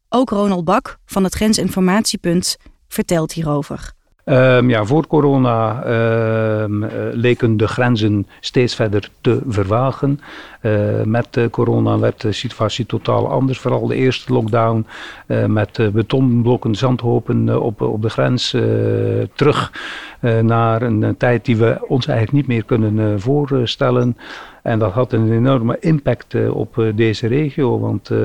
Ook 0.09 0.29
Ronald 0.29 0.65
Bak 0.65 0.97
van 1.05 1.23
het 1.23 1.35
Grensinformatiepunt 1.35 2.57
vertelt 2.87 3.31
hierover. 3.31 3.97
Ehm, 4.29 4.69
ja, 4.69 4.85
voor 4.85 5.07
corona 5.07 5.83
ehm, 5.83 6.83
eh, 6.83 6.89
leken 7.11 7.57
de 7.57 7.67
grenzen 7.67 8.27
steeds 8.39 8.75
verder 8.75 9.09
te 9.21 9.41
vervagen. 9.47 10.19
Eh, 10.61 10.71
met 11.03 11.37
eh, 11.37 11.49
corona 11.49 11.99
werd 11.99 12.21
de 12.21 12.31
situatie 12.31 12.85
totaal 12.85 13.31
anders. 13.31 13.59
Vooral 13.59 13.87
de 13.87 13.95
eerste 13.95 14.33
lockdown 14.33 14.85
met 15.47 15.91
betonblokken, 15.93 16.75
zandhopen 16.75 17.61
op, 17.61 17.81
op 17.81 18.01
de 18.01 18.09
grens. 18.09 18.55
terug 19.35 19.71
naar 20.41 20.81
een 20.81 21.15
tijd 21.17 21.45
die 21.45 21.57
we 21.57 21.77
ons 21.87 22.07
eigenlijk 22.07 22.37
niet 22.37 22.47
meer 22.47 22.65
kunnen 22.65 23.19
voorstellen. 23.21 24.17
En 24.69 24.79
dat 24.79 24.91
had 24.91 25.13
een 25.13 25.31
enorme 25.31 25.77
impact 25.79 26.33
eh, 26.33 26.55
op 26.55 26.77
eh, 26.77 26.95
deze 26.95 27.27
regio, 27.27 27.79
want 27.79 28.09
eh, 28.09 28.17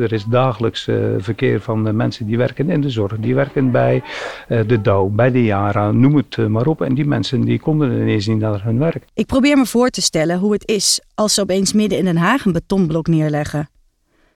er 0.00 0.12
is 0.12 0.24
dagelijks 0.24 0.88
verkeer 1.18 1.60
van 1.60 1.96
mensen 1.96 2.26
die 2.26 2.36
werken 2.36 2.70
in 2.70 2.80
de 2.80 2.90
zorg, 2.90 3.16
die 3.18 3.34
werken 3.34 3.70
bij 3.70 4.02
de 4.48 4.80
Douw, 4.80 5.08
bij 5.08 5.30
de 5.30 5.44
Jara, 5.44 5.90
noem 5.90 6.16
het 6.16 6.36
maar 6.48 6.66
op. 6.66 6.82
En 6.82 6.94
die 6.94 7.04
mensen 7.04 7.40
die 7.40 7.60
konden 7.60 7.92
ineens 7.92 8.26
niet 8.26 8.38
naar 8.38 8.64
hun 8.64 8.78
werk. 8.78 9.04
Ik 9.14 9.26
probeer 9.26 9.56
me 9.56 9.66
voor 9.66 9.88
te 9.88 10.02
stellen 10.02 10.38
hoe 10.38 10.52
het 10.52 10.68
is 10.68 11.00
als 11.14 11.34
ze 11.34 11.40
opeens 11.40 11.72
midden 11.72 11.98
in 11.98 12.04
Den 12.04 12.16
Haag 12.16 12.44
een 12.44 12.52
betonblok 12.52 13.06
neerleggen. 13.06 13.68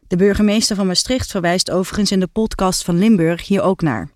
De 0.06 0.16
burgemeester 0.16 0.76
van 0.76 0.86
Maastricht 0.86 1.30
verwijst 1.30 1.70
overigens 1.70 2.12
in 2.12 2.20
de 2.20 2.28
podcast 2.32 2.84
van 2.84 2.98
Limburg 2.98 3.46
hier 3.46 3.62
ook 3.62 3.82
naar. 3.82 4.10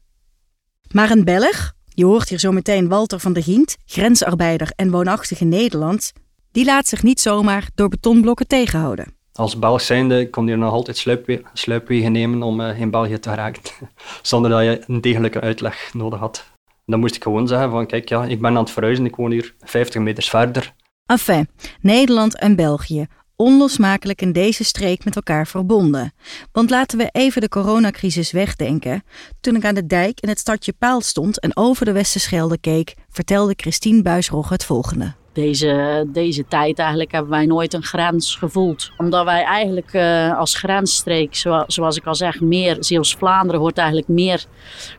Maar 0.90 1.11
een 1.11 1.25
Belg, 1.25 1.73
je 1.95 2.04
hoort 2.04 2.28
hier 2.28 2.38
zo 2.38 2.52
meteen 2.52 2.88
Walter 2.88 3.21
van 3.21 3.33
der 3.33 3.42
Gient, 3.42 3.76
grensarbeider 3.87 4.73
en 4.76 4.90
woonachtig 4.90 5.40
in 5.40 5.49
Nederland, 5.49 6.12
die 6.52 6.64
laat 6.64 6.87
zich 6.87 7.02
niet 7.02 7.21
zomaar 7.21 7.69
door 7.75 7.88
betonblokken 7.88 8.47
tegenhouden. 8.47 9.14
Als 9.33 9.59
Belg 9.59 9.80
zijnde 9.80 10.30
kon 10.30 10.47
je 10.47 10.57
nog 10.57 10.73
altijd 10.73 10.97
sluipwe 10.97 11.42
sluipwegen 11.52 12.12
nemen 12.12 12.42
om 12.42 12.61
uh, 12.61 12.80
in 12.80 12.90
België 12.90 13.19
te 13.19 13.28
geraken, 13.28 13.62
zonder 14.23 14.50
dat 14.50 14.62
je 14.62 14.83
een 14.87 15.00
degelijke 15.00 15.40
uitleg 15.40 15.95
nodig 15.95 16.19
had. 16.19 16.45
Dan 16.87 17.00
moest 17.00 17.14
ik 17.14 17.23
gewoon 17.23 17.49
zeggen 17.49 17.71
van 17.71 17.87
kijk, 17.87 18.09
ja, 18.09 18.25
ik 18.25 18.40
ben 18.40 18.50
aan 18.50 18.62
het 18.62 18.71
verhuizen, 18.71 19.04
ik 19.04 19.16
woon 19.16 19.30
hier 19.30 19.54
50 19.61 20.02
meters 20.02 20.30
verder. 20.30 20.75
Enfin, 21.07 21.49
Nederland 21.80 22.38
en 22.38 22.57
België, 22.57 23.07
onlosmakelijk 23.37 24.23
in 24.23 24.33
deze 24.33 24.64
streek 24.64 25.04
met 25.04 25.16
elkaar 25.16 25.47
verbonden. 25.47 26.12
Want 26.52 26.71
laten 26.71 26.99
we 26.99 27.09
even 27.12 27.40
de 27.40 27.49
coronacrisis 27.49 28.33
wegdenken. 28.33 29.02
Toen 29.40 29.57
ik 29.57 29.64
aan 29.64 29.75
de 29.75 29.87
dijk 29.87 30.21
in 30.21 30.28
het 30.28 30.38
stadje 30.38 30.73
Paal 30.73 31.00
stond 31.00 31.40
en 31.40 31.57
over 31.57 31.85
de 31.85 31.92
Westerschelde 31.92 32.59
keek, 32.59 32.95
vertelde 33.09 33.52
Christine 33.57 34.02
Buisrogge 34.02 34.52
het 34.52 34.64
volgende. 34.64 35.14
Deze, 35.33 36.05
deze 36.09 36.45
tijd 36.49 36.79
eigenlijk 36.79 37.13
hebben 37.13 37.31
wij 37.31 37.47
nooit 37.47 37.75
een 37.75 37.83
grens 37.83 38.37
gevoeld. 38.37 38.91
Omdat 38.97 39.25
wij 39.25 39.43
eigenlijk 39.43 39.93
uh, 39.93 40.39
als 40.39 40.55
grensstreek, 40.55 41.35
zo, 41.35 41.65
zoals 41.67 41.97
ik 41.97 42.07
al 42.07 42.15
zeg, 42.15 42.41
meer 42.41 42.77
Zeeuws-Vlaanderen 42.81 43.61
hoort 43.61 43.79
eigenlijk 43.79 44.09
meer 44.09 44.45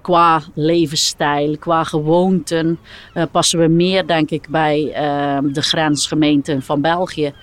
qua 0.02 0.42
levensstijl, 0.54 1.58
qua 1.58 1.84
gewoonten. 1.84 2.80
Uh, 3.14 3.24
passen 3.32 3.60
we 3.60 3.68
meer 3.68 4.08
denk 4.08 4.30
ik 4.30 4.50
bij 4.50 4.84
uh, 4.84 5.54
de 5.54 5.62
grensgemeenten 5.62 6.62
van 6.62 6.82
België 6.82 7.34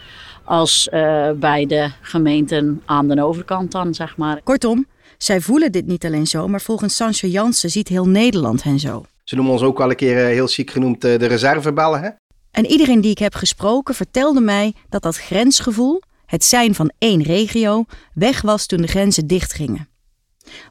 als 0.45 0.88
uh, 0.92 1.30
bij 1.30 1.66
de 1.66 1.90
gemeenten 2.00 2.83
aan 2.85 3.09
de 3.09 3.25
overkant 3.25 3.73
dan, 3.73 3.95
zeg 3.95 4.16
maar. 4.16 4.40
Kortom, 4.45 4.87
zij 5.18 5.40
voelen 5.40 5.73
dit 5.73 5.87
niet 5.87 6.04
alleen 6.04 6.26
zo, 6.26 6.49
maar 6.49 6.61
volgens 6.61 6.97
Sancho 6.97 7.28
Jansen 7.28 7.71
ziet 7.71 7.88
heel 7.88 8.09
Nederland 8.09 8.62
hen 8.62 8.78
zo. 8.78 9.04
Ze 9.25 9.35
noemen 9.35 9.52
ons 9.52 9.62
ook 9.62 9.78
wel 9.78 9.90
een 9.90 9.97
keer 9.97 10.16
heel 10.16 10.47
chic 10.47 10.71
genoemd 10.71 11.00
de 11.00 11.26
reservebellen, 11.26 12.00
hè? 12.02 12.09
En 12.50 12.66
iedereen 12.66 13.00
die 13.00 13.10
ik 13.10 13.18
heb 13.18 13.34
gesproken 13.34 13.94
vertelde 13.94 14.40
mij 14.40 14.74
dat 14.88 15.02
dat 15.02 15.16
grensgevoel, 15.16 16.02
het 16.26 16.44
zijn 16.44 16.74
van 16.74 16.92
één 16.98 17.22
regio, 17.22 17.84
weg 18.14 18.40
was 18.40 18.66
toen 18.66 18.80
de 18.80 18.86
grenzen 18.86 19.26
dichtgingen. 19.26 19.88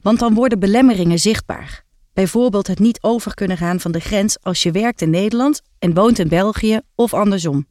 Want 0.01 0.19
dan 0.19 0.33
worden 0.33 0.59
belemmeringen 0.59 1.19
zichtbaar. 1.19 1.85
Bijvoorbeeld 2.13 2.67
het 2.67 2.79
niet 2.79 3.01
over 3.01 3.33
kunnen 3.33 3.57
gaan 3.57 3.79
van 3.79 3.91
de 3.91 3.99
grens 3.99 4.37
als 4.41 4.63
je 4.63 4.71
werkt 4.71 5.01
in 5.01 5.09
Nederland 5.09 5.61
en 5.79 5.93
woont 5.93 6.19
in 6.19 6.27
België 6.27 6.79
of 6.95 7.13
andersom. 7.13 7.67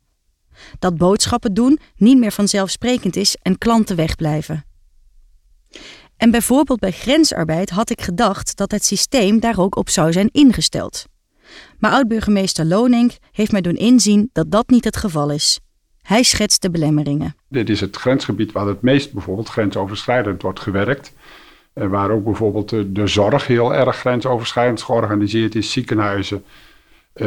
Dat 0.79 0.97
boodschappen 0.97 1.55
doen 1.55 1.79
niet 1.97 2.19
meer 2.19 2.33
vanzelfsprekend 2.33 3.17
is 3.17 3.37
en 3.43 3.59
klanten 3.59 3.97
wegblijven. 3.97 4.65
En 6.17 6.31
bijvoorbeeld 6.31 6.81
bij 6.81 6.93
grensarbeid 6.93 7.71
had 7.71 7.91
ik 7.91 8.01
gedacht 8.01 8.57
dat 8.57 8.71
het 8.71 8.85
systeem 8.85 9.41
daar 9.41 9.59
ook 9.59 9.77
op 9.77 9.89
zou 9.89 10.13
zijn 10.13 10.29
ingesteld. 10.33 11.05
Maar 11.79 11.91
oud-burgemeester 11.91 12.65
Lonink 12.65 13.13
heeft 13.33 13.53
mij 13.53 13.61
doen 13.61 13.77
inzien 13.77 14.31
dat 14.33 14.51
dat 14.51 14.69
niet 14.71 14.85
het 14.85 14.97
geval 14.97 15.31
is. 15.31 15.61
Hij 16.03 16.23
schetst 16.23 16.63
de 16.63 16.71
belemmeringen. 16.71 17.37
Dit 17.49 17.71
is 17.71 17.81
het 17.81 17.97
grensgebied 17.97 18.53
waar 18.53 18.67
het 18.67 18.83
meest 18.83 19.13
bijvoorbeeld 19.13 19.49
grensoverschrijdend 19.49 20.43
wordt 20.43 20.61
gewerkt. 20.61 21.15
En 21.73 21.91
waar 21.91 22.11
ook 22.11 22.25
bijvoorbeeld 22.25 22.69
de, 22.69 23.07
zorg 23.07 23.47
heel 23.47 23.75
erg 23.75 23.97
grensoverschrijdend 23.97 24.83
georganiseerd 24.83 25.55
is. 25.55 25.73
Ziekenhuizen, 25.73 26.45
uh, 27.15 27.27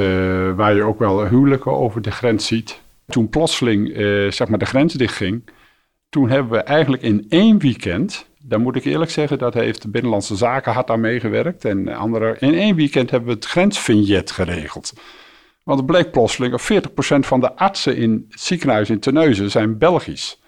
waar 0.55 0.75
je 0.75 0.83
ook 0.83 0.99
wel 0.99 1.27
huwelijken 1.27 1.71
over 1.71 2.01
de 2.01 2.11
grens 2.11 2.47
ziet. 2.47 2.81
Toen 3.07 3.29
plotseling 3.29 3.87
uh, 3.87 4.31
zeg 4.31 4.47
maar 4.47 4.59
de 4.59 4.65
grens 4.65 4.93
dichtging, 4.93 5.43
toen 6.09 6.29
hebben 6.29 6.51
we 6.51 6.57
eigenlijk 6.57 7.03
in 7.03 7.25
één 7.29 7.59
weekend 7.59 8.28
dan 8.49 8.61
moet 8.61 8.75
ik 8.75 8.85
eerlijk 8.85 9.11
zeggen, 9.11 9.37
dat 9.37 9.53
heeft 9.53 9.81
de 9.81 9.89
Binnenlandse 9.89 10.35
Zaken 10.35 10.73
hard 10.73 10.89
aan 10.89 10.99
meegewerkt. 10.99 11.65
En 11.65 11.87
andere, 11.87 12.35
in 12.39 12.53
één 12.53 12.75
weekend 12.75 13.11
hebben 13.11 13.29
we 13.29 13.35
het 13.35 13.45
grensvignet 13.45 14.31
geregeld. 14.31 14.93
Want 15.63 15.77
het 15.77 15.87
bleek 15.87 16.11
plotseling 16.11 16.51
dat 16.51 16.83
40% 17.23 17.27
van 17.27 17.39
de 17.39 17.55
artsen 17.55 17.95
in 17.95 18.25
het 18.29 18.41
ziekenhuis 18.41 18.89
in 18.89 18.99
Terneuzen 18.99 19.51
zijn 19.51 19.77
Belgisch. 19.77 20.41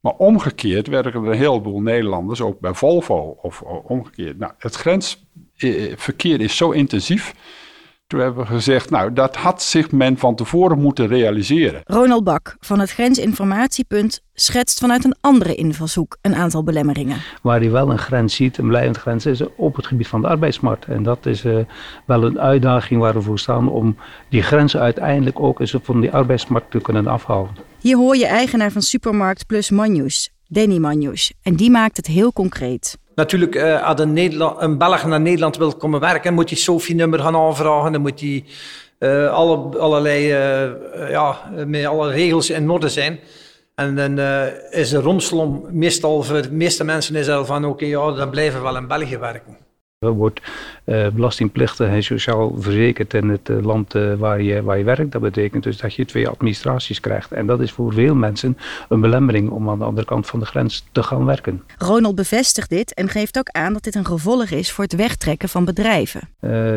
Maar 0.00 0.12
omgekeerd 0.12 0.86
werken 0.86 1.24
er 1.24 1.30
een 1.30 1.38
heleboel 1.38 1.80
Nederlanders, 1.80 2.40
ook 2.40 2.60
bij 2.60 2.74
Volvo 2.74 3.38
of 3.42 3.62
omgekeerd. 3.62 4.38
Nou, 4.38 4.52
het 4.58 4.74
grensverkeer 4.74 6.40
is 6.40 6.56
zo 6.56 6.70
intensief. 6.70 7.34
Toen 8.08 8.20
hebben 8.20 8.44
we 8.44 8.50
gezegd, 8.50 8.90
nou, 8.90 9.12
dat 9.12 9.36
had 9.36 9.62
zich 9.62 9.90
men 9.92 10.18
van 10.18 10.34
tevoren 10.34 10.78
moeten 10.78 11.06
realiseren. 11.06 11.80
Ronald 11.84 12.24
Bak 12.24 12.56
van 12.60 12.78
het 12.80 12.90
Grensinformatiepunt 12.90 14.22
schetst 14.34 14.78
vanuit 14.78 15.04
een 15.04 15.16
andere 15.20 15.54
invalshoek 15.54 16.16
een 16.20 16.34
aantal 16.34 16.62
belemmeringen. 16.62 17.20
Waar 17.42 17.60
hij 17.60 17.70
wel 17.70 17.90
een 17.90 17.98
grens 17.98 18.34
ziet, 18.34 18.58
een 18.58 18.68
blijvend 18.68 18.96
grens, 18.96 19.26
is 19.26 19.42
op 19.56 19.76
het 19.76 19.86
gebied 19.86 20.08
van 20.08 20.20
de 20.20 20.28
arbeidsmarkt. 20.28 20.84
En 20.84 21.02
dat 21.02 21.26
is 21.26 21.44
uh, 21.44 21.58
wel 22.06 22.22
een 22.24 22.40
uitdaging 22.40 23.00
waar 23.00 23.14
we 23.14 23.22
voor 23.22 23.38
staan 23.38 23.68
om 23.68 23.96
die 24.28 24.42
grenzen 24.42 24.80
uiteindelijk 24.80 25.40
ook 25.40 25.60
eens 25.60 25.74
van 25.82 26.00
die 26.00 26.12
arbeidsmarkt 26.12 26.70
te 26.70 26.80
kunnen 26.80 27.06
afhalen. 27.06 27.50
Hier 27.80 27.96
hoor 27.96 28.16
je 28.16 28.26
eigenaar 28.26 28.70
van 28.70 28.82
Supermarkt 28.82 29.46
Plus 29.46 29.70
Manjus, 29.70 30.30
Danny 30.46 30.78
Manjus. 30.78 31.32
En 31.42 31.56
die 31.56 31.70
maakt 31.70 31.96
het 31.96 32.06
heel 32.06 32.32
concreet. 32.32 32.98
Natuurlijk, 33.18 33.54
uh, 33.54 33.86
als 33.86 34.00
een, 34.00 34.40
een 34.58 34.78
Belg 34.78 35.04
naar 35.04 35.20
Nederland 35.20 35.56
wil 35.56 35.76
komen 35.76 36.00
werken, 36.00 36.34
moet 36.34 36.50
hij 36.50 36.58
SOFI-nummer 36.58 37.18
gaan 37.18 37.36
aanvragen. 37.36 37.92
Dan 37.92 38.00
moet 38.00 38.20
hij 38.20 38.44
uh, 38.98 39.30
alle, 39.32 39.78
allerlei, 39.78 40.24
uh, 40.24 41.10
ja, 41.10 41.50
met 41.66 41.86
alle 41.86 42.10
regels 42.10 42.50
in 42.50 42.70
orde 42.70 42.88
zijn. 42.88 43.18
En 43.74 43.94
dan 43.94 44.18
is 44.70 44.90
de 44.90 45.00
romslom 45.00 45.66
meestal 45.70 46.22
voor 46.22 46.42
de 46.42 46.52
meeste 46.52 46.84
mensen 46.84 47.16
is 47.16 47.28
van 47.42 47.64
oké, 47.64 47.84
ja, 47.84 48.12
dan 48.12 48.30
blijven 48.30 48.58
we 48.58 48.64
wel 48.64 48.76
in 48.76 48.86
België 48.86 49.18
werken. 49.18 49.56
Je 49.98 50.10
wordt 50.10 50.40
belastingplichtig 51.14 51.88
en 51.88 52.02
sociaal 52.02 52.54
verzekerd 52.58 53.14
in 53.14 53.28
het 53.28 53.48
uh, 53.48 53.64
land 53.64 53.94
uh, 53.94 54.14
waar, 54.14 54.42
je, 54.42 54.62
waar 54.62 54.78
je 54.78 54.84
werkt. 54.84 55.12
Dat 55.12 55.22
betekent 55.22 55.62
dus 55.62 55.76
dat 55.76 55.94
je 55.94 56.04
twee 56.04 56.28
administraties 56.28 57.00
krijgt. 57.00 57.32
En 57.32 57.46
dat 57.46 57.60
is 57.60 57.72
voor 57.72 57.92
veel 57.92 58.14
mensen 58.14 58.58
een 58.88 59.00
belemmering 59.00 59.50
om 59.50 59.70
aan 59.70 59.78
de 59.78 59.84
andere 59.84 60.06
kant 60.06 60.26
van 60.26 60.38
de 60.40 60.46
grens 60.46 60.84
te 60.92 61.02
gaan 61.02 61.24
werken. 61.24 61.62
Ronald 61.78 62.14
bevestigt 62.14 62.70
dit 62.70 62.94
en 62.94 63.08
geeft 63.08 63.38
ook 63.38 63.48
aan 63.48 63.72
dat 63.72 63.84
dit 63.84 63.94
een 63.94 64.06
gevolg 64.06 64.50
is 64.50 64.72
voor 64.72 64.84
het 64.84 64.94
wegtrekken 64.94 65.48
van 65.48 65.64
bedrijven. 65.64 66.28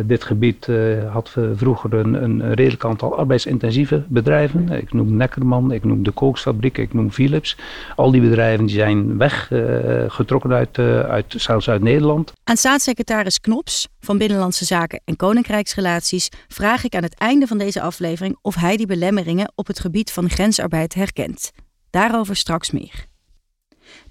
dit 0.05 0.23
gebied 0.23 0.67
had 1.11 1.35
vroeger 1.55 1.93
een, 1.93 2.23
een 2.23 2.53
redelijk 2.53 2.85
aantal 2.85 3.17
arbeidsintensieve 3.17 4.03
bedrijven. 4.07 4.69
Ik 4.69 4.93
noem 4.93 5.15
Neckerman, 5.15 5.71
ik 5.71 5.83
noem 5.83 6.03
de 6.03 6.11
Kooksfabriek, 6.11 6.77
ik 6.77 6.93
noem 6.93 7.11
Philips. 7.11 7.57
Al 7.95 8.11
die 8.11 8.21
bedrijven 8.21 8.65
die 8.65 8.75
zijn 8.75 9.17
weggetrokken 9.17 10.51
uit, 10.51 10.77
uit, 11.07 11.33
zelfs 11.37 11.69
uit 11.69 11.81
Nederland. 11.81 12.33
Aan 12.43 12.57
staatssecretaris 12.57 13.09
Secretaris 13.11 13.39
Knops 13.39 13.87
van 14.01 14.17
Binnenlandse 14.17 14.65
Zaken 14.65 15.01
en 15.05 15.15
Koninkrijksrelaties 15.15 16.29
vraag 16.47 16.83
ik 16.83 16.95
aan 16.95 17.03
het 17.03 17.15
einde 17.15 17.47
van 17.47 17.57
deze 17.57 17.81
aflevering 17.81 18.37
of 18.41 18.55
hij 18.55 18.77
die 18.77 18.85
belemmeringen 18.85 19.51
op 19.55 19.67
het 19.67 19.79
gebied 19.79 20.11
van 20.11 20.29
grensarbeid 20.29 20.93
herkent. 20.93 21.51
Daarover 21.89 22.35
straks 22.35 22.71
meer. 22.71 23.05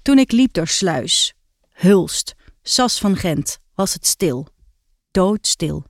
Toen 0.01 0.17
ik 0.17 0.31
liep 0.31 0.53
door 0.53 0.67
Sluis, 0.67 1.33
Hulst, 1.69 2.35
Sas 2.61 2.99
van 2.99 3.15
Gent, 3.15 3.59
was 3.75 3.93
het 3.93 4.07
stil. 4.07 4.47
Doodstil. 5.11 5.85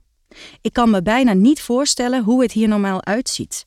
Ik 0.60 0.72
kan 0.72 0.90
me 0.90 1.02
bijna 1.02 1.32
niet 1.32 1.60
voorstellen 1.60 2.24
hoe 2.24 2.42
het 2.42 2.52
hier 2.52 2.68
normaal 2.68 3.04
uitziet. 3.04 3.66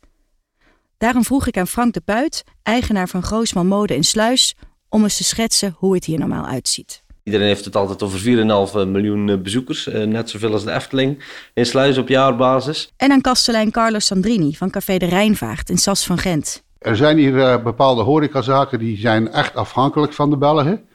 Daarom 0.98 1.24
vroeg 1.24 1.48
ik 1.48 1.58
aan 1.58 1.68
Frank 1.68 1.94
de 1.94 2.02
Puit, 2.02 2.44
eigenaar 2.64 3.10
van 3.10 3.24
Groosman 3.24 3.68
Mode 3.68 3.96
in 3.96 4.04
Sluis, 4.04 4.56
om 4.90 5.04
eens 5.04 5.18
te 5.18 5.24
schetsen 5.24 5.76
hoe 5.78 5.94
het 5.94 6.06
hier 6.06 6.20
normaal 6.20 6.46
uitziet. 6.46 7.04
Iedereen 7.26 7.48
heeft 7.48 7.66
het 7.66 7.76
altijd 7.76 8.04
over 8.04 8.20
4,5 8.20 8.88
miljoen 8.88 9.42
bezoekers, 9.42 9.90
net 10.06 10.30
zoveel 10.30 10.52
als 10.52 10.64
de 10.64 10.72
Efteling 10.72 11.24
in 11.54 11.66
Sluis 11.66 11.98
op 11.98 12.08
jaarbasis. 12.08 12.94
En 12.98 13.12
aan 13.12 13.22
kastelein 13.22 13.72
Carlos 13.72 14.06
Sandrini 14.06 14.56
van 14.56 14.70
Café 14.70 14.98
de 14.98 15.06
Rijnvaart 15.06 15.70
in 15.70 15.78
Sas 15.78 16.06
van 16.06 16.18
Gent. 16.18 16.64
Er 16.78 16.96
zijn 16.96 17.18
hier 17.18 17.62
bepaalde 17.62 18.02
horecazaken 18.02 18.80
die 18.80 18.98
zijn 18.98 19.32
echt 19.32 19.56
afhankelijk 19.56 20.14
van 20.14 20.30
de 20.30 20.38
Belgen. 20.38 20.88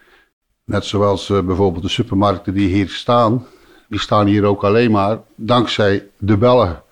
Net 0.65 0.85
zoals 0.85 1.27
bijvoorbeeld 1.27 1.83
de 1.83 1.89
supermarkten 1.89 2.55
die 2.55 2.69
hier 2.69 2.89
staan, 2.89 3.47
die 3.89 4.01
staan 4.01 4.27
hier 4.27 4.45
ook 4.45 4.65
alleen 4.65 4.91
maar 4.91 5.19
dankzij 5.37 6.09
de 6.19 6.37
Belgen. 6.37 6.83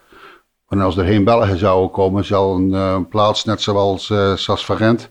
Want 0.69 0.83
als 0.83 0.97
er 0.97 1.05
geen 1.05 1.25
Belgen 1.25 1.59
zouden 1.59 1.91
komen, 1.91 2.25
zal 2.25 2.55
een 2.57 2.75
eh, 2.75 3.01
plaats 3.11 3.45
net 3.45 3.61
zoals 3.61 4.11
eh 4.11 4.37
Sas 4.37 4.65
van 4.65 4.77
Gent 4.77 5.09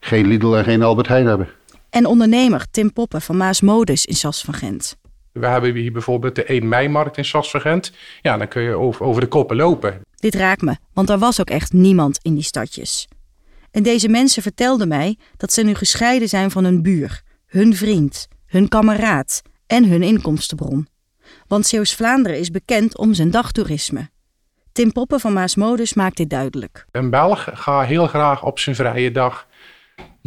geen 0.00 0.26
Lidl 0.26 0.54
en 0.54 0.64
geen 0.64 0.82
Albert 0.82 1.08
Heijn 1.08 1.26
hebben. 1.26 1.48
En 1.96 2.06
ondernemer 2.06 2.66
Tim 2.70 2.92
Poppen 2.92 3.22
van 3.22 3.36
Maas 3.36 3.60
Modus 3.60 4.06
in 4.06 4.14
Sas 4.14 4.42
van 4.42 4.54
Gent. 4.54 4.96
We 5.32 5.46
hebben 5.46 5.74
hier 5.74 5.92
bijvoorbeeld 5.92 6.34
de 6.34 6.44
1 6.44 6.68
mei-markt 6.68 7.16
in 7.16 7.24
Sasvergent. 7.24 7.92
Ja, 8.22 8.36
dan 8.36 8.48
kun 8.48 8.62
je 8.62 8.74
over, 8.74 9.04
over 9.04 9.20
de 9.20 9.26
koppen 9.26 9.56
lopen. 9.56 10.00
Dit 10.14 10.34
raakt 10.34 10.62
me, 10.62 10.76
want 10.92 11.10
er 11.10 11.18
was 11.18 11.40
ook 11.40 11.50
echt 11.50 11.72
niemand 11.72 12.18
in 12.22 12.34
die 12.34 12.42
stadjes. 12.42 13.08
En 13.70 13.82
deze 13.82 14.08
mensen 14.08 14.42
vertelden 14.42 14.88
mij 14.88 15.18
dat 15.36 15.52
ze 15.52 15.62
nu 15.62 15.74
gescheiden 15.74 16.28
zijn 16.28 16.50
van 16.50 16.64
hun 16.64 16.82
buur, 16.82 17.22
hun 17.46 17.76
vriend, 17.76 18.28
hun 18.46 18.68
kameraad 18.68 19.42
en 19.66 19.88
hun 19.88 20.02
inkomstenbron. 20.02 20.88
Want 21.46 21.66
Zeeuws-Vlaanderen 21.66 22.38
is 22.38 22.50
bekend 22.50 22.98
om 22.98 23.14
zijn 23.14 23.30
dagtoerisme. 23.30 24.08
Tim 24.72 24.92
Poppen 24.92 25.20
van 25.20 25.32
Maas 25.32 25.54
Modus 25.54 25.94
maakt 25.94 26.16
dit 26.16 26.30
duidelijk. 26.30 26.86
Een 26.90 27.10
Belg 27.10 27.48
gaat 27.52 27.86
heel 27.86 28.06
graag 28.06 28.44
op 28.44 28.58
zijn 28.58 28.76
vrije 28.76 29.10
dag 29.10 29.46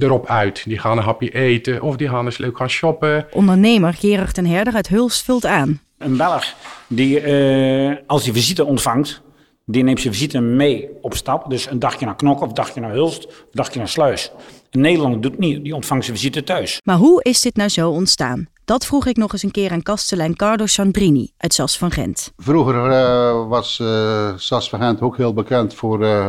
erop 0.04 0.28
uit. 0.28 0.64
Die 0.66 0.80
gaan 0.80 0.98
een 0.98 1.04
hapje 1.04 1.30
eten 1.30 1.82
of 1.82 1.96
die 1.96 2.10
gaan 2.10 2.26
eens 2.26 2.38
leuk 2.38 2.58
gaan 2.58 2.70
shoppen. 2.70 3.28
Ondernemer 3.32 3.94
Gerard 3.94 4.34
ten 4.34 4.46
Herder 4.46 4.74
uit 4.74 4.88
Hulst 4.88 5.24
vult 5.24 5.46
aan. 5.46 5.82
Een 5.98 6.18
Belg 6.18 6.54
die 6.88 7.20
eh, 7.20 7.96
als 8.08 8.24
hij 8.24 8.34
visite 8.34 8.66
ontvangt, 8.66 9.22
die 9.66 9.84
neemt 9.84 10.00
zijn 10.02 10.14
visite 10.14 10.40
mee 10.40 10.90
op 11.02 11.16
stap. 11.16 11.50
Dus 11.50 11.70
een 11.70 11.80
dagje 11.80 12.06
naar 12.06 12.16
Knok 12.16 12.42
of 12.42 12.48
een 12.48 12.54
dagje 12.54 12.80
naar 12.80 12.92
Hulst 12.92 13.26
of 13.28 13.34
een 13.34 13.48
dagje 13.52 13.80
naar 13.80 13.88
Sluis. 13.88 14.32
Een 14.70 14.82
Nederlander 14.82 15.22
doet 15.22 15.32
het 15.32 15.40
niet, 15.40 15.64
die 15.64 15.76
ontvangt 15.76 16.06
zijn 16.06 16.18
visite 16.18 16.44
thuis. 16.44 16.82
Maar 16.84 16.98
hoe 16.98 17.24
is 17.24 17.42
dit 17.42 17.56
nou 17.56 17.70
zo 17.70 17.90
ontstaan? 17.90 18.48
Dat 18.66 18.86
vroeg 18.86 19.06
ik 19.06 19.18
nog 19.18 19.34
eens 19.34 19.44
een 19.44 19.52
keer 19.52 19.72
aan 19.72 19.82
kastelein 19.82 20.36
Cardo 20.36 20.66
Sandrini 20.66 21.32
uit 21.38 21.54
Sas 21.54 21.78
van 21.78 21.92
Gent. 21.92 22.32
Vroeger 22.38 22.92
eh, 22.92 23.48
was 23.48 23.80
eh 23.80 24.34
Sas 24.36 24.70
van 24.70 24.80
Gent 24.80 25.02
ook 25.02 25.18
heel 25.18 25.34
bekend 25.34 25.74
voor, 25.74 26.04
eh, 26.04 26.28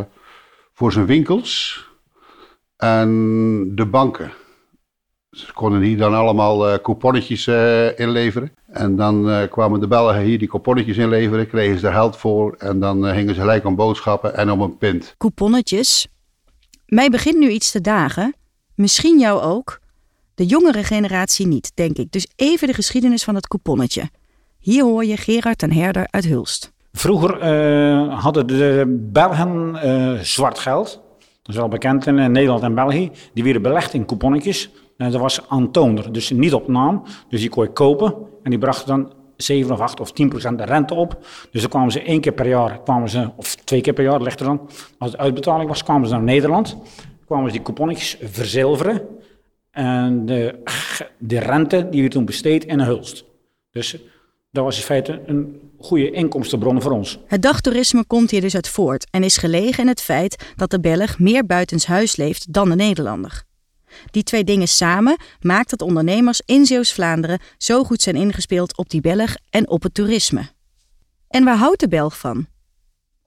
voor 0.75 0.92
zijn 0.92 1.06
winkels 1.06 1.85
en 2.80 3.72
de 3.75 3.87
banken. 3.87 4.32
Ze 5.30 5.52
konden 5.52 5.80
hier 5.80 5.96
dan 5.96 6.14
allemaal 6.14 6.68
eh 6.68 6.78
couponnetjes 6.82 7.46
eh, 7.46 7.99
inleveren. 7.99 8.52
En 8.66 8.96
dan 8.96 9.30
eh, 9.30 9.50
kwamen 9.50 9.80
de 9.80 9.87
Belgen 9.87 10.22
hier 10.22 10.38
die 10.38 10.49
couponnetjes 10.49 10.96
inleveren, 10.96 11.49
kregen 11.49 11.78
ze 11.78 11.87
er 11.87 11.92
geld 11.92 12.16
voor 12.16 12.54
en 12.58 12.80
dan 12.80 13.04
gingen 13.04 13.34
ze 13.34 13.40
gelijk 13.40 13.64
om 13.64 13.76
boodschappen 13.76 14.37
en 14.37 14.50
om 14.50 14.60
een 14.60 14.78
pint. 14.78 15.14
Couponnetjes. 15.18 16.08
Mij 16.87 17.10
begint 17.10 17.38
nu 17.38 17.49
iets 17.49 17.70
te 17.70 17.80
dagen. 17.80 18.34
Misschien 18.75 19.18
jou 19.18 19.40
ook. 19.40 19.78
De 20.34 20.46
jongere 20.46 20.84
generatie 20.84 21.46
niet, 21.46 21.72
denk 21.75 21.96
ik. 21.96 22.12
Dus 22.12 22.26
even 22.37 22.68
de 22.68 22.75
geschiedenis 22.75 23.25
van 23.25 23.34
het 23.34 23.49
couponnetje. 23.49 24.10
Hier 24.58 24.84
hoor 24.84 25.04
je 25.04 25.16
Gerard 25.16 25.58
ten 25.58 25.72
Herder 25.72 26.06
uit 26.10 26.25
Hulst. 26.25 26.72
Vroeger 26.92 27.38
eh, 27.38 28.22
hadden 28.22 28.46
de 28.46 28.84
Belgen 29.12 29.76
eh, 29.76 30.20
zwart 30.20 30.58
geld. 30.58 31.00
Is 31.50 31.57
wel 31.57 31.69
bekend 31.69 32.07
in 32.07 32.14
Nederland 32.14 32.62
en 32.62 32.75
België. 32.75 33.11
Die 33.35 33.45
werden 33.45 33.62
belegd 33.62 33.95
in 33.95 34.07
couponnetjes. 34.07 34.71
En 34.97 35.11
dat 35.11 35.21
was 35.21 35.49
aantoonder, 35.49 36.12
dus 36.12 36.30
niet 36.30 36.54
op 36.54 36.69
naam. 36.69 37.02
Dus 37.28 37.40
die 37.40 37.49
kon 37.49 37.64
je 37.64 37.71
kopen 37.71 38.14
en 38.42 38.50
die 38.50 38.59
brachten 38.59 38.87
dan 38.87 39.12
7 39.37 39.73
of 39.73 39.80
8 39.80 40.00
of 40.00 40.12
10 40.12 40.28
procent 40.28 40.59
de 40.59 40.64
rente 40.64 40.95
op. 40.95 41.19
Dus 41.50 41.61
dan 41.61 41.71
kwamen 41.71 41.92
ze 41.92 42.02
één 42.02 42.21
keer 42.21 42.33
per 42.33 42.49
jaar, 42.49 42.80
kwamen 42.83 43.09
ze, 43.09 43.30
of 43.37 43.54
twee 43.54 43.80
keer 43.80 43.92
per 43.92 44.04
jaar, 44.04 44.23
ligt 44.23 44.38
dan. 44.38 44.69
Als 44.99 45.11
het 45.11 45.21
uitbetaling 45.21 45.69
was, 45.69 45.83
kwamen 45.83 46.09
ze 46.09 46.14
naar 46.14 46.23
Nederland. 46.23 46.76
kwamen 47.26 47.47
ze 47.47 47.52
die 47.52 47.62
couponnetjes 47.62 48.16
verzilveren. 48.23 49.02
En 49.71 50.26
de, 50.26 50.62
de 51.19 51.38
rente 51.38 51.88
die 51.90 52.00
werd 52.00 52.12
toen 52.12 52.25
besteed 52.25 52.64
in 52.64 52.80
een 52.80 52.87
hulst. 52.87 53.25
Dus 53.71 53.97
dat 54.50 54.64
was 54.64 54.76
in 54.76 54.83
feite 54.83 55.23
een 55.26 55.70
goede 55.80 56.10
inkomstenbron 56.10 56.82
voor 56.82 56.92
ons. 56.92 57.18
Het 57.26 57.42
dagtoerisme 57.42 58.04
komt 58.04 58.30
hier 58.30 58.40
dus 58.40 58.54
uit 58.54 58.68
voort 58.68 59.06
en 59.10 59.22
is 59.22 59.37
gelegen 59.37 59.82
in 59.82 59.88
het 59.88 60.02
feit 60.02 60.52
dat 60.56 60.70
de 60.70 60.80
Belg 60.80 61.18
meer 61.18 61.46
buitenshuis 61.46 62.16
leeft 62.16 62.52
dan 62.52 62.68
de 62.68 62.75
Nederlander. 62.75 63.42
Die 64.10 64.22
twee 64.22 64.44
dingen 64.44 64.68
samen 64.68 65.16
maakt 65.40 65.70
dat 65.70 65.82
ondernemers 65.82 66.42
in 66.44 66.66
Zeeuws-Vlaanderen 66.66 67.40
zo 67.58 67.84
goed 67.84 68.02
zijn 68.02 68.16
ingespeeld 68.16 68.76
op 68.76 68.90
die 68.90 69.00
Belg 69.00 69.34
en 69.50 69.68
op 69.68 69.82
het 69.82 69.94
toerisme. 69.94 70.49
En 71.28 71.44
waar 71.44 71.56
houdt 71.56 71.80
de 71.80 71.88
Belg 71.88 72.18
van? 72.18 72.46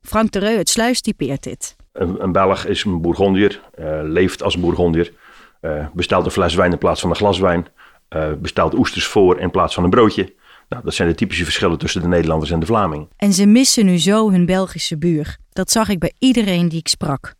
Frank 0.01 0.31
de 0.31 0.39
Reu 0.39 0.57
uit 0.57 0.69
Sluis 0.69 1.01
typeert 1.01 1.43
dit. 1.43 1.75
Een, 1.92 2.24
een 2.24 2.31
Belg 2.31 2.66
is 2.66 2.83
een 2.83 3.01
Bourgondier, 3.01 3.61
eh, 3.75 4.00
leeft 4.03 4.44
als 4.44 4.55
een 4.55 4.61
Bourgondier, 4.61 5.13
eh, 5.61 5.85
bestelt 5.94 6.25
een 6.25 6.31
fles 6.31 6.55
wijn 6.55 6.72
in 6.72 6.77
plaats 6.77 7.01
van 7.01 7.09
een 7.09 7.16
glas 7.16 7.39
wijn, 7.39 7.68
eh, 8.07 8.31
bestelt 8.33 8.74
oesters 8.74 9.05
voor 9.05 9.39
in 9.39 9.51
plaats 9.51 9.74
van 9.74 9.83
een 9.83 9.89
broodje. 9.89 10.33
Nou, 10.74 10.86
dat 10.86 10.94
zijn 10.94 11.07
de 11.07 11.16
typische 11.16 11.44
verschillen 11.44 11.77
tussen 11.77 12.01
de 12.01 12.07
Nederlanders 12.07 12.51
en 12.51 12.59
de 12.59 12.66
Vlaming. 12.66 13.07
En 13.18 13.33
ze 13.33 13.46
missen 13.46 13.86
nu 13.86 14.00
zo 14.00 14.31
hun 14.31 14.46
Belgische 14.46 14.98
buur. 14.98 15.38
Dat 15.51 15.72
zag 15.72 15.90
ik 15.90 16.00
bij 16.00 16.14
iedereen 16.20 16.70
die 16.70 16.79
ik 16.79 16.88
sprak. 16.88 17.33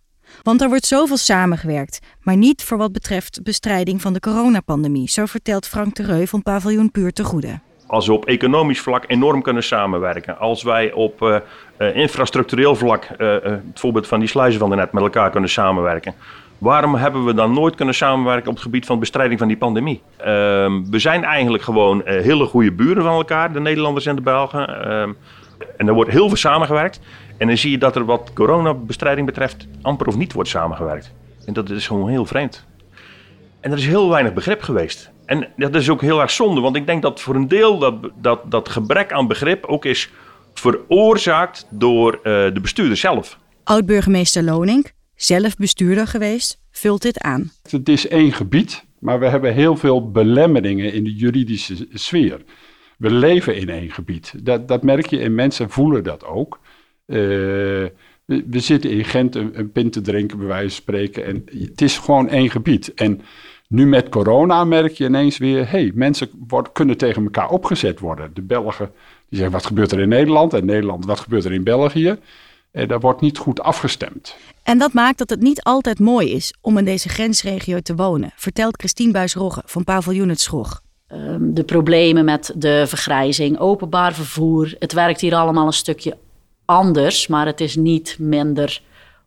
Want 0.43 0.62
er 0.62 0.69
wordt 0.69 0.86
zoveel 0.86 1.17
samengewerkt, 1.17 2.00
maar 2.22 2.38
niet 2.38 2.63
voor 2.63 2.78
wat 2.78 2.91
betreft 2.91 3.43
bestrijding 3.43 4.02
van 4.02 4.13
de 4.13 4.19
coronapandemie, 4.19 5.10
zo 5.10 5.26
vertelt 5.26 5.67
Frank 5.67 5.96
de 5.96 6.04
Reu 6.04 6.26
van 6.26 6.41
Paviljoen 6.41 6.91
Puur 6.91 7.12
te 7.12 7.24
Goede. 7.24 7.60
Als 7.88 8.08
we 8.08 8.13
op 8.13 8.26
economisch 8.26 8.82
vlak 8.82 9.04
enorm 9.08 9.41
kunnen 9.41 9.63
samenwerken, 9.63 10.38
als 10.38 10.63
wij 10.63 10.91
op 10.91 11.22
eh, 11.22 11.96
infrastructureel 11.96 12.76
vlak, 12.76 13.04
eh, 13.04 13.36
het 13.41 13.80
voorbeeld 13.80 14.08
van 14.08 14.19
die 14.19 14.30
sluizen 14.30 14.60
van 14.60 14.69
net, 14.69 14.91
met 14.91 15.04
elkaar 15.04 15.30
kunnen 15.30 15.50
samenwerken. 15.50 16.13
Waarom 16.63 16.95
hebben 16.95 17.26
we 17.26 17.34
dan 17.34 17.54
nooit 17.54 17.76
kunnen 17.76 17.95
samenwerken 17.95 18.47
op 18.47 18.54
het 18.54 18.63
gebied 18.63 18.86
van 18.86 18.99
bestrijding 18.99 19.39
van 19.39 19.47
die 19.47 19.58
pandemie? 19.58 20.02
Ehm, 20.17 20.84
we 20.89 20.99
zijn 20.99 21.23
eigenlijk 21.23 21.63
gewoon 21.63 22.06
eh, 22.06 22.21
hele 22.21 22.45
goede 22.45 22.71
buren 22.71 23.04
van 23.04 23.13
elkaar, 23.13 23.54
de 23.54 23.60
Nederlanders 23.60 24.06
en 24.06 24.15
de 24.15 24.21
Belgen. 24.21 24.67
Ehm, 24.67 25.13
en 25.78 25.88
er 25.88 25.93
wordt 25.93 26.12
heel 26.12 26.28
veel 26.28 26.38
samengewerkt. 26.38 26.99
En 27.38 27.47
dan 27.47 27.58
zie 27.58 27.71
je 27.71 27.78
dat 27.78 27.95
er 27.95 28.06
wat 28.06 28.32
coronabestrijding 28.34 29.26
betreft 29.26 29.67
amper 29.82 30.08
of 30.08 30.17
niet 30.17 30.34
wordt 30.34 30.49
samengewerkt. 30.49 31.13
En 31.45 31.54
dat 31.54 31.69
is 31.69 31.88
gewoon 31.88 32.10
heel 32.10 32.26
vreemd. 32.26 32.65
En 33.60 33.71
er 33.71 33.78
is 33.78 33.88
heel 33.88 34.10
weinig 34.10 34.34
begrip 34.34 34.62
geweest. 34.62 35.12
En 35.26 35.47
dat 35.56 35.76
is 35.76 35.89
ook 35.89 36.02
heel 36.02 36.21
erg 36.21 36.32
zonde, 36.32 36.62
want 36.62 36.76
ik 36.76 36.86
denk 36.86 37.02
dat 37.02 37.21
voor 37.21 37.36
een 37.36 37.47
deel 37.47 37.78
dat, 37.78 37.95
dat, 38.21 38.39
dat 38.52 38.69
gebrek 38.69 39.12
aan 39.12 39.28
begrip 39.28 39.65
ook 39.65 39.86
is 39.86 40.12
veroorzaakt 40.54 41.67
door 41.69 42.13
eh, 42.13 42.21
de 42.23 42.60
bestuurder 42.62 42.97
zelf. 42.97 43.38
Oud-burgemeester 43.63 44.43
Lonink, 44.43 44.91
zelf 45.24 45.56
bestuurder 45.56 46.08
geweest, 46.08 46.60
vult 46.72 47.02
dit 47.02 47.20
aan. 47.20 47.52
Het 47.70 47.90
is 47.90 48.08
één 48.08 48.32
gebied, 48.32 48.84
maar 49.00 49.20
we 49.20 49.28
hebben 49.28 49.54
heel 49.54 49.78
veel 49.78 50.12
belemmeringen 50.12 50.94
in 50.94 51.04
de 51.04 51.14
juridische 51.14 51.88
sfeer. 51.94 52.42
We 52.98 53.12
leven 53.12 53.56
in 53.56 53.70
één 53.70 53.92
gebied. 53.92 54.34
Dat, 54.44 54.68
dat 54.68 54.84
merk 54.84 55.06
je 55.06 55.20
en 55.20 55.36
mensen 55.36 55.70
voelen 55.70 56.04
dat 56.04 56.26
ook. 56.26 56.60
Eh, 57.06 57.18
we, 58.26 58.60
zitten 58.60 58.90
in 58.90 59.06
Gent 59.06 59.36
een, 59.36 59.60
een 59.60 59.72
pint 59.72 59.94
te 59.94 60.02
drinken, 60.02 60.38
bij 60.38 60.48
wijze 60.48 60.68
van 60.68 60.76
spreken. 60.76 61.26
En 61.26 61.44
het 61.60 61.82
is 61.82 61.98
gewoon 61.98 62.30
één 62.30 62.50
gebied. 62.50 62.94
En 62.94 63.22
nu 63.68 63.86
met 63.86 64.10
corona 64.10 64.64
merk 64.64 64.92
je 64.92 65.06
ineens 65.06 65.38
weer... 65.38 65.70
hey, 65.70 65.92
mensen 65.96 66.30
kunnen 66.74 66.98
tegen 66.98 67.24
elkaar 67.24 67.50
opgezet 67.50 68.00
worden. 68.00 68.32
De 68.34 68.42
Belgen 68.42 68.92
die 69.30 69.40
zeggen, 69.40 69.52
wat 69.52 69.66
gebeurt 69.66 69.92
er 69.92 70.00
in 70.00 70.10
Nederland? 70.10 70.54
En 70.54 70.66
Nederland, 70.66 71.06
wat 71.06 71.20
gebeurt 71.20 71.46
er 71.46 71.54
in 71.54 71.64
België? 71.64 72.18
En 72.72 72.88
daar 72.88 73.00
wordt 73.00 73.22
niet 73.22 73.38
goed 73.38 73.62
afgestemd. 73.62 74.38
En 74.63 74.78
dat 74.78 74.93
maakt 74.93 75.17
dat 75.17 75.30
het 75.30 75.41
niet 75.41 75.63
altijd 75.63 75.99
mooi 75.99 76.32
is 76.32 76.54
om 76.62 76.78
in 76.78 76.86
deze 76.86 77.10
grensregio 77.10 77.80
te 77.80 77.95
wonen, 77.95 78.32
vertelt 78.36 78.78
Christine 78.78 79.12
Buis-Rogge 79.12 79.62
van 79.65 79.84
Paviljoen 79.84 80.30
het 80.30 80.41
Schroeg. 80.41 80.82
Ehm, 81.08 81.54
de 81.54 81.63
problemen 81.63 82.26
met 82.26 82.54
de 82.56 82.84
vergrijzing, 82.88 83.60
openbaar 83.60 84.13
vervoer. 84.13 84.76
Het 84.80 84.93
werkt 84.93 85.21
hier 85.21 85.36
allemaal 85.36 85.65
een 85.65 85.73
stukje 85.73 86.17
anders, 86.65 87.28
maar 87.28 87.45
het 87.45 87.62
is 87.62 87.76
niet 87.76 88.15
minder 88.19 88.82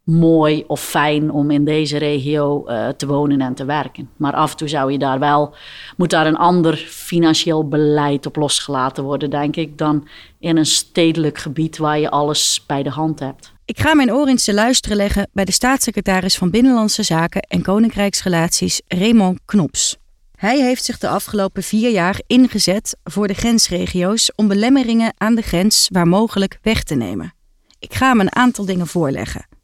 mooi 0.07 0.65
of 0.67 0.81
fijn 0.81 1.31
om 1.31 1.51
in 1.51 1.65
deze 1.65 1.99
regio 1.99 2.67
eh, 2.67 2.89
te 2.89 3.07
wonen 3.07 3.41
en 3.41 3.55
te 3.55 3.65
werken. 3.65 4.11
Maar 4.17 4.33
af 4.33 4.51
en 4.51 4.57
toe 4.57 4.69
zou 4.69 4.93
je 4.93 4.99
daar 4.99 5.19
wel, 5.19 5.55
moet 5.97 6.11
daar 6.11 6.27
een 6.27 6.37
ander 6.37 6.77
financieel 6.89 7.69
beleid 7.69 8.27
op 8.27 8.37
losgelaten 8.37 9.05
worden, 9.05 9.31
denk 9.31 9.57
ik, 9.57 9.79
dan 9.79 10.09
in 10.39 10.57
een 10.57 10.67
stedelijk 10.67 11.39
gebied 11.39 11.77
waar 11.77 11.99
je 11.99 12.11
alles 12.11 12.65
bij 12.67 12.83
de 12.83 12.91
hand 12.91 13.21
hebt. 13.21 13.53
Ik 13.65 13.81
ga 13.81 13.95
mijn 13.95 14.13
oor 14.13 14.29
eens 14.29 14.45
te 14.45 14.55
luisteren 14.55 14.97
leggen 14.97 15.29
bij 15.33 15.45
de 15.45 15.53
staatssecretaris 15.53 16.37
van 16.37 16.51
Binnenlandse 16.51 17.03
Zaken 17.03 17.43
en 17.43 17.63
Koninkrijksrelaties, 17.63 18.81
Raymond 18.89 19.39
Knops. 19.45 19.97
Hij 20.37 20.61
heeft 20.61 20.85
zich 20.85 20.99
de 20.99 21.09
afgelopen 21.09 21.63
vier 21.63 21.91
jaar 21.91 22.21
ingezet 22.27 22.97
voor 23.05 23.29
de 23.29 23.35
grensregio's 23.35 24.33
om 24.35 24.49
belemmeringen 24.49 25.15
aan 25.17 25.35
de 25.35 25.43
grens 25.43 25.89
waar 25.93 26.09
mogelijk 26.09 26.59
weg 26.63 26.83
te 26.83 26.95
nemen. 26.95 27.35
Ik 27.79 27.95
ga 27.95 28.09
hem 28.09 28.21
een 28.21 28.35
aantal 28.35 28.65
dingen 28.65 28.87
voorleggen. 28.87 29.56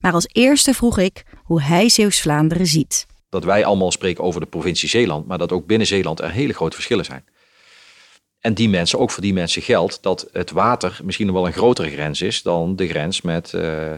Maar 0.00 0.12
als 0.12 0.28
eerste 0.32 0.74
vroeg 0.74 0.98
ik 0.98 1.22
hoe 1.44 1.62
hij 1.62 1.88
Zeeuws-Vlaanderen 1.88 2.66
ziet. 2.66 3.06
Dat 3.28 3.44
wij 3.44 3.64
allemaal 3.64 3.90
spreken 3.90 4.24
over 4.24 4.40
de 4.40 4.46
provincie 4.46 4.88
Zeeland, 4.88 5.26
maar 5.26 5.38
dat 5.38 5.52
ook 5.52 5.66
binnen 5.66 5.86
Zeeland 5.86 6.20
er 6.20 6.30
hele 6.30 6.52
grote 6.52 6.74
verschillen 6.74 7.04
zijn. 7.04 7.24
En 8.40 8.54
die 8.54 8.68
mensen, 8.68 8.98
ook 8.98 9.10
voor 9.10 9.22
die 9.22 9.32
mensen 9.32 9.62
geldt 9.62 10.02
dat 10.02 10.28
het 10.32 10.50
water 10.50 11.00
misschien 11.04 11.26
nog 11.26 11.34
wel 11.34 11.46
een 11.46 11.52
grotere 11.52 11.90
grens 11.90 12.20
is 12.20 12.42
dan 12.42 12.76
de 12.76 12.88
grens 12.88 13.20
met, 13.20 13.54
eh, 13.54 13.92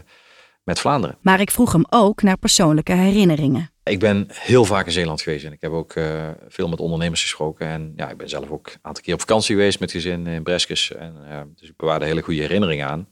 met 0.63 0.79
Vlaanderen. 0.79 1.17
Maar 1.21 1.39
ik 1.39 1.51
vroeg 1.51 1.71
hem 1.71 1.85
ook 1.89 2.21
naar 2.21 2.37
persoonlijke 2.37 2.93
herinneringen. 2.93 3.71
Ik 3.83 3.99
ben 3.99 4.27
heel 4.29 4.65
vaak 4.65 4.85
in 4.85 4.91
Zeeland 4.91 5.21
geweest 5.21 5.45
en 5.45 5.51
ik 5.51 5.61
heb 5.61 5.71
ook 5.71 5.95
uh, 5.95 6.29
veel 6.47 6.69
met 6.69 6.79
ondernemers 6.79 7.21
gesproken. 7.21 7.67
En 7.67 7.93
ja, 7.95 8.09
ik 8.09 8.17
ben 8.17 8.29
zelf 8.29 8.49
ook 8.49 8.67
een 8.67 8.79
aantal 8.81 9.03
keer 9.03 9.13
op 9.13 9.19
vakantie 9.19 9.55
geweest 9.55 9.79
met 9.79 9.91
gezin 9.91 10.27
in 10.27 10.43
Breskes. 10.43 10.91
En, 10.91 11.15
uh, 11.29 11.41
dus 11.55 11.69
ik 11.69 11.77
bewaarde 11.77 12.05
hele 12.05 12.21
goede 12.21 12.41
herinneringen 12.41 12.87
aan. 12.87 13.07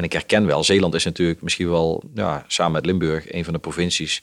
En 0.00 0.06
ik 0.06 0.12
herken 0.12 0.46
wel, 0.46 0.64
Zeeland 0.64 0.94
is 0.94 1.04
natuurlijk 1.04 1.42
misschien 1.42 1.70
wel 1.70 2.02
ja, 2.14 2.44
samen 2.46 2.72
met 2.72 2.86
Limburg 2.86 3.32
een 3.32 3.44
van 3.44 3.52
de 3.52 3.58
provincies 3.58 4.22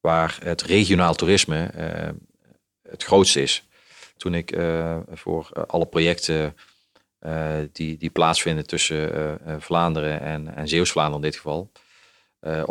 waar 0.00 0.38
het 0.42 0.62
regionaal 0.62 1.14
toerisme 1.14 1.70
uh, 1.76 2.08
het 2.88 3.04
grootste 3.04 3.42
is. 3.42 3.68
Toen 4.16 4.34
ik 4.34 4.56
voor 5.12 5.66
alle 5.66 5.86
projecten 5.86 6.56
die, 7.72 7.96
die 7.96 8.10
plaatsvinden 8.10 8.66
tussen 8.66 9.38
Vlaanderen 9.58 10.20
en, 10.20 10.54
en 10.54 10.68
Zeeuws-Vlaanderen 10.68 11.24
in 11.24 11.30
dit 11.30 11.40
geval 11.40 11.70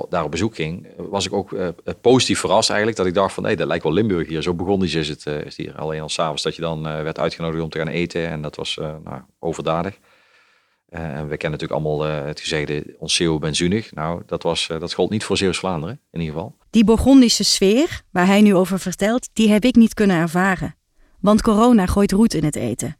daar 0.09 0.23
op 0.23 0.31
bezoek 0.31 0.55
ging, 0.55 0.87
was 0.97 1.25
ik 1.25 1.33
ook 1.33 1.55
positief 2.01 2.39
verrast 2.39 2.69
eigenlijk. 2.69 2.97
Dat 2.97 3.07
ik 3.07 3.13
dacht 3.13 3.33
van, 3.33 3.45
hé, 3.45 3.55
dat 3.55 3.67
lijkt 3.67 3.83
wel 3.83 3.93
Limburg 3.93 4.27
hier. 4.27 4.41
Zo 4.41 4.53
begon 4.53 4.83
is 4.83 5.07
het, 5.07 5.25
is 5.25 5.57
hier. 5.57 5.75
Alleen 5.75 6.01
al 6.01 6.09
s'avonds 6.09 6.43
dat 6.43 6.55
je 6.55 6.61
dan 6.61 6.83
werd 6.83 7.19
uitgenodigd 7.19 7.63
om 7.63 7.69
te 7.69 7.77
gaan 7.77 7.87
eten. 7.87 8.27
En 8.27 8.41
dat 8.41 8.55
was 8.55 8.75
nou, 8.75 9.21
overdadig. 9.39 9.99
En 10.91 11.27
we 11.27 11.37
kennen 11.37 11.59
natuurlijk 11.59 11.71
allemaal 11.71 12.01
het 12.01 12.39
gezegde, 12.39 12.95
ons 12.99 13.15
zeeuw 13.15 13.39
benzunig. 13.39 13.93
Nou, 13.93 14.21
dat, 14.25 14.43
was, 14.43 14.67
dat 14.67 14.93
gold 14.93 15.09
niet 15.09 15.23
voor 15.23 15.37
Zeeuws-Vlaanderen, 15.37 15.99
in 16.11 16.19
ieder 16.19 16.35
geval. 16.35 16.55
Die 16.69 16.83
Burgondische 16.83 17.43
sfeer, 17.43 18.01
waar 18.09 18.25
hij 18.25 18.41
nu 18.41 18.55
over 18.55 18.79
vertelt, 18.79 19.29
die 19.33 19.49
heb 19.49 19.65
ik 19.65 19.75
niet 19.75 19.93
kunnen 19.93 20.17
ervaren. 20.17 20.75
Want 21.19 21.41
corona 21.41 21.85
gooit 21.85 22.11
roet 22.11 22.33
in 22.33 22.43
het 22.43 22.55
eten. 22.55 22.97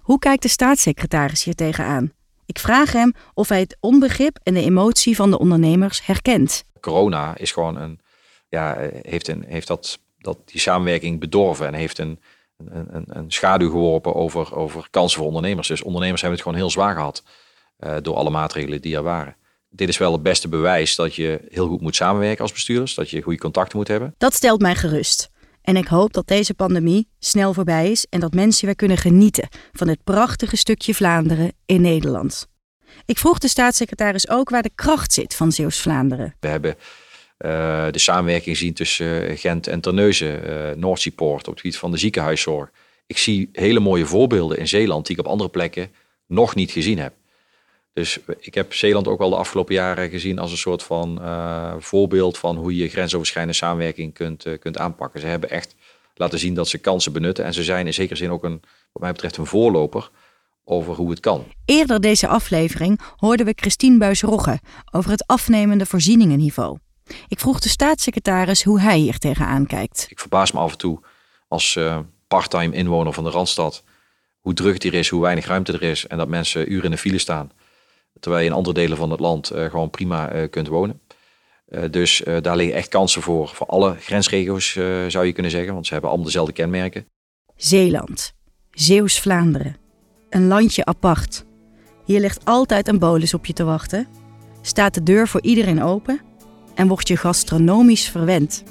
Hoe 0.00 0.18
kijkt 0.18 0.42
de 0.42 0.48
staatssecretaris 0.48 1.44
hier 1.44 1.54
tegenaan? 1.54 2.12
Ik 2.46 2.58
vraag 2.58 2.92
hem 2.92 3.12
of 3.34 3.48
hij 3.48 3.60
het 3.60 3.76
onbegrip 3.80 4.38
en 4.42 4.54
de 4.54 4.62
emotie 4.62 5.16
van 5.16 5.30
de 5.30 5.38
ondernemers 5.38 6.06
herkent. 6.06 6.64
Corona 6.80 7.36
is 7.36 7.52
gewoon 7.52 7.76
een, 7.76 8.00
ja, 8.48 8.76
heeft, 9.02 9.28
een, 9.28 9.44
heeft 9.46 9.66
dat, 9.66 9.98
dat 10.18 10.38
die 10.44 10.60
samenwerking 10.60 11.20
bedorven 11.20 11.66
en 11.66 11.74
heeft 11.74 11.98
een, 11.98 12.20
een, 12.56 12.96
een, 12.96 13.04
een 13.06 13.32
schaduw 13.32 13.70
geworpen 13.70 14.14
over, 14.14 14.56
over 14.56 14.86
kansen 14.90 15.18
voor 15.18 15.26
ondernemers. 15.26 15.68
Dus 15.68 15.82
ondernemers 15.82 16.20
hebben 16.20 16.38
het 16.38 16.48
gewoon 16.48 16.62
heel 16.62 16.72
zwaar 16.72 16.94
gehad 16.94 17.22
uh, 17.78 17.96
door 18.02 18.14
alle 18.14 18.30
maatregelen 18.30 18.80
die 18.80 18.96
er 18.96 19.02
waren. 19.02 19.36
Dit 19.68 19.88
is 19.88 19.98
wel 19.98 20.12
het 20.12 20.22
beste 20.22 20.48
bewijs 20.48 20.94
dat 20.94 21.14
je 21.14 21.40
heel 21.48 21.68
goed 21.68 21.80
moet 21.80 21.96
samenwerken 21.96 22.42
als 22.42 22.52
bestuurders, 22.52 22.94
dat 22.94 23.10
je 23.10 23.22
goede 23.22 23.38
contacten 23.38 23.78
moet 23.78 23.88
hebben. 23.88 24.14
Dat 24.18 24.34
stelt 24.34 24.60
mij 24.60 24.74
gerust. 24.74 25.32
En 25.62 25.76
ik 25.76 25.86
hoop 25.86 26.12
dat 26.12 26.26
deze 26.26 26.54
pandemie 26.54 27.08
snel 27.18 27.54
voorbij 27.54 27.90
is 27.90 28.06
en 28.10 28.20
dat 28.20 28.34
mensen 28.34 28.66
weer 28.66 28.76
kunnen 28.76 28.96
genieten 28.96 29.48
van 29.72 29.88
het 29.88 30.04
prachtige 30.04 30.56
stukje 30.56 30.94
Vlaanderen 30.94 31.52
in 31.66 31.80
Nederland. 31.80 32.48
Ik 33.04 33.18
vroeg 33.18 33.38
de 33.38 33.48
staatssecretaris 33.48 34.28
ook 34.28 34.50
waar 34.50 34.62
de 34.62 34.70
kracht 34.74 35.12
zit 35.12 35.34
van 35.34 35.52
Zeeuws-Vlaanderen. 35.52 36.34
We 36.40 36.48
hebben 36.48 36.76
de 37.36 37.98
samenwerking 37.98 38.56
gezien 38.56 38.74
tussen 38.74 39.36
Gent 39.36 39.66
en 39.66 39.80
Terneuzen, 39.80 40.48
uh, 40.48 40.76
Noordseapoort 40.76 41.46
op 41.46 41.52
het 41.52 41.60
gebied 41.60 41.78
van 41.78 41.90
de 41.90 41.96
ziekenhuiszorg. 41.96 42.70
Ik 43.06 43.18
zie 43.18 43.48
hele 43.52 43.80
mooie 43.80 44.06
voorbeelden 44.06 44.58
in 44.58 44.68
Zeeland 44.68 45.06
die 45.06 45.16
ik 45.16 45.24
op 45.24 45.30
andere 45.30 45.50
plekken 45.50 45.90
nog 46.26 46.54
niet 46.54 46.70
gezien 46.70 46.98
heb. 46.98 47.14
Dus 47.92 48.18
ik 48.38 48.54
heb 48.54 48.74
Zeeland 48.74 49.08
ook 49.08 49.18
wel 49.18 49.30
de 49.30 49.36
afgelopen 49.36 49.74
jaren 49.74 50.10
gezien 50.10 50.38
als 50.38 50.50
een 50.50 50.56
soort 50.56 50.82
van 50.82 51.18
uh, 51.20 51.74
voorbeeld 51.78 52.38
van 52.38 52.56
hoe 52.56 52.76
je 52.76 52.88
grensoverschrijdende 52.88 53.56
samenwerking 53.56 54.14
kunt, 54.14 54.46
kunt 54.60 54.78
aanpakken. 54.78 55.20
Ze 55.20 55.26
hebben 55.26 55.50
echt 55.50 55.74
laten 56.14 56.38
zien 56.38 56.54
dat 56.54 56.68
ze 56.68 56.78
kansen 56.78 57.12
benutten 57.12 57.44
en 57.44 57.54
ze 57.54 57.64
zijn 57.64 57.86
in 57.86 57.94
zekere 57.94 58.16
zin 58.16 58.30
ook 58.30 58.44
een, 58.44 58.60
wat 58.92 59.02
mij 59.02 59.12
betreft, 59.12 59.36
een 59.36 59.46
voorloper 59.46 60.10
over 60.64 60.94
hoe 60.94 61.10
het 61.10 61.20
kan. 61.20 61.44
Eerder 61.64 62.00
deze 62.00 62.28
aflevering 62.28 63.00
hoorden 63.16 63.46
we 63.46 63.52
Christine 63.56 63.98
Buis-Rogge 63.98 64.60
over 64.92 65.10
het 65.10 65.26
afnemende 65.26 65.86
voorzieningenniveau. 65.86 66.78
Ik 67.28 67.40
vroeg 67.40 67.60
de 67.60 67.68
staatssecretaris 67.68 68.64
hoe 68.64 68.80
hij 68.80 68.98
hier 68.98 69.18
tegenaan 69.18 69.66
kijkt. 69.66 70.06
Ik 70.08 70.20
verbaas 70.20 70.52
me 70.52 70.60
af 70.60 70.72
en 70.72 70.78
toe 70.78 71.00
als 71.48 71.74
uh, 71.74 71.98
parttime 72.28 72.74
inwoner 72.74 73.12
van 73.12 73.24
de 73.24 73.30
Randstad 73.30 73.84
hoe 74.40 74.54
druk 74.54 74.74
het 74.74 74.82
hier 74.82 74.94
is, 74.94 75.08
hoe 75.08 75.22
weinig 75.22 75.46
ruimte 75.46 75.72
er 75.72 75.82
is 75.82 76.06
en 76.06 76.18
dat 76.18 76.28
mensen 76.28 76.72
uren 76.72 76.84
in 76.84 76.90
de 76.90 76.98
file 76.98 77.18
staan. 77.18 77.50
Terwijl 78.20 78.42
je 78.42 78.48
in 78.48 78.56
andere 78.56 78.74
delen 78.74 78.96
van 78.96 79.10
het 79.10 79.20
land 79.20 79.52
uh, 79.52 79.70
gewoon 79.70 79.90
prima 79.90 80.34
uh, 80.34 80.50
kunt 80.50 80.68
wonen. 80.68 81.00
Dus 81.90 82.22
daar 82.40 82.56
liggen 82.56 82.76
echt 82.76 82.88
kansen 82.88 83.22
voor. 83.22 83.48
Voor 83.48 83.66
alle 83.66 83.96
grensregio's 83.98 84.72
zou 85.08 85.24
je 85.24 85.32
kunnen 85.32 85.50
zeggen, 85.50 85.72
want 85.72 85.86
ze 85.86 85.92
hebben 85.92 86.10
allemaal 86.10 86.28
dezelfde 86.28 86.52
kenmerken. 86.52 87.06
Zeeland, 87.56 88.34
Zeeuws-Vlaanderen. 88.70 89.76
Een 90.30 90.46
landje 90.46 90.84
apart. 90.84 91.44
Hier 92.04 92.20
ligt 92.20 92.44
altijd 92.44 92.88
een 92.88 92.98
bolus 92.98 93.34
op 93.34 93.46
je 93.46 93.52
te 93.52 93.64
wachten. 93.64 94.08
Staat 94.62 94.94
de 94.94 95.02
deur 95.02 95.28
voor 95.28 95.42
iedereen 95.42 95.82
open 95.82 96.20
en 96.74 96.88
wordt 96.88 97.08
je 97.08 97.16
gastronomisch 97.16 98.08
verwend. 98.08 98.62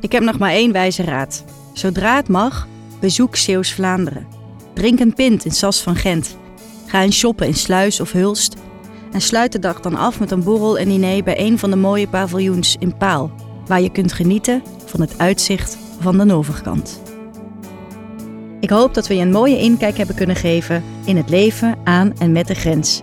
Ik 0.00 0.12
heb 0.12 0.22
nog 0.22 0.38
maar 0.38 0.50
één 0.50 0.72
wijze 0.72 1.02
raad. 1.02 1.44
Zodra 1.72 2.16
het 2.16 2.28
mag, 2.28 2.68
bezoek 3.00 3.36
Zeeuws-Vlaanderen. 3.36 4.26
Drink 4.74 5.00
een 5.00 5.14
pint 5.14 5.44
in 5.44 5.50
Sas 5.50 5.80
van 5.80 5.96
Gent. 5.96 6.36
Ga 6.86 7.02
eens 7.02 7.18
shoppen 7.18 7.46
in 7.46 7.54
Sluis 7.54 8.00
of 8.00 8.12
Hulst. 8.12 8.56
En 9.12 9.20
sluit 9.20 9.52
de 9.52 9.58
dag 9.58 9.80
dan 9.80 9.94
af 9.94 10.20
met 10.20 10.30
een 10.30 10.42
borrel 10.42 10.78
en 10.78 10.88
diner 10.88 11.22
bij 11.22 11.40
een 11.40 11.58
van 11.58 11.70
de 11.70 11.76
mooie 11.76 12.08
paviljoens 12.08 12.76
in 12.78 12.96
Paal, 12.96 13.30
waar 13.66 13.80
je 13.80 13.90
kunt 13.90 14.12
genieten 14.12 14.62
van 14.84 15.00
het 15.00 15.18
uitzicht 15.18 15.78
van 16.00 16.18
de 16.18 16.34
overkant. 16.34 17.02
Ik 18.60 18.70
hoop 18.70 18.94
dat 18.94 19.06
we 19.06 19.14
je 19.14 19.22
een 19.22 19.30
mooie 19.30 19.58
inkijk 19.58 19.96
hebben 19.96 20.16
kunnen 20.16 20.36
geven 20.36 20.84
in 21.04 21.16
het 21.16 21.30
leven 21.30 21.78
aan 21.84 22.12
en 22.18 22.32
met 22.32 22.46
de 22.46 22.54
grens. 22.54 23.02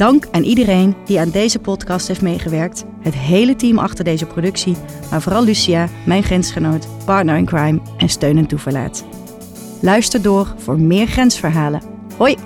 Dank 0.00 0.26
aan 0.30 0.42
iedereen 0.42 0.96
die 1.04 1.20
aan 1.20 1.30
deze 1.30 1.58
podcast 1.58 2.08
heeft 2.08 2.22
meegewerkt, 2.22 2.84
het 3.00 3.14
hele 3.14 3.56
team 3.56 3.78
achter 3.78 4.04
deze 4.04 4.26
productie, 4.26 4.76
maar 5.10 5.22
vooral 5.22 5.44
Lucia, 5.44 5.88
mijn 6.06 6.22
grensgenoot, 6.22 6.86
partner 7.04 7.36
in 7.36 7.44
crime 7.44 7.80
en 7.96 8.08
steun 8.08 8.38
en 8.38 8.46
toeverlaat. 8.46 9.04
Luister 9.80 10.22
door 10.22 10.54
voor 10.58 10.80
meer 10.80 11.06
grensverhalen. 11.06 11.82
Hoi! 12.16 12.36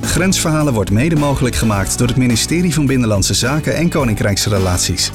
Grensverhalen 0.00 0.72
wordt 0.72 0.90
mede 0.90 1.16
mogelijk 1.16 1.56
gemaakt 1.56 1.98
door 1.98 2.08
het 2.08 2.16
ministerie 2.16 2.74
van 2.74 2.86
Binnenlandse 2.86 3.34
Zaken 3.34 3.76
en 3.76 3.90
Koninkrijksrelaties. 3.90 5.10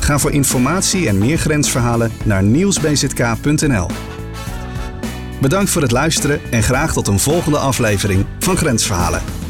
Ga 0.00 0.18
voor 0.18 0.32
informatie 0.32 1.08
en 1.08 1.18
meer 1.18 1.38
grensverhalen 1.38 2.12
naar 2.24 2.42
nieuwsbzk.nl. 2.42 4.11
Bedankt 5.42 5.70
voor 5.70 5.82
het 5.82 5.90
luisteren 5.90 6.40
en 6.50 6.62
graag 6.62 6.92
tot 6.92 7.08
een 7.08 7.18
volgende 7.18 7.58
aflevering 7.58 8.26
van 8.38 8.56
Grensverhalen. 8.56 9.41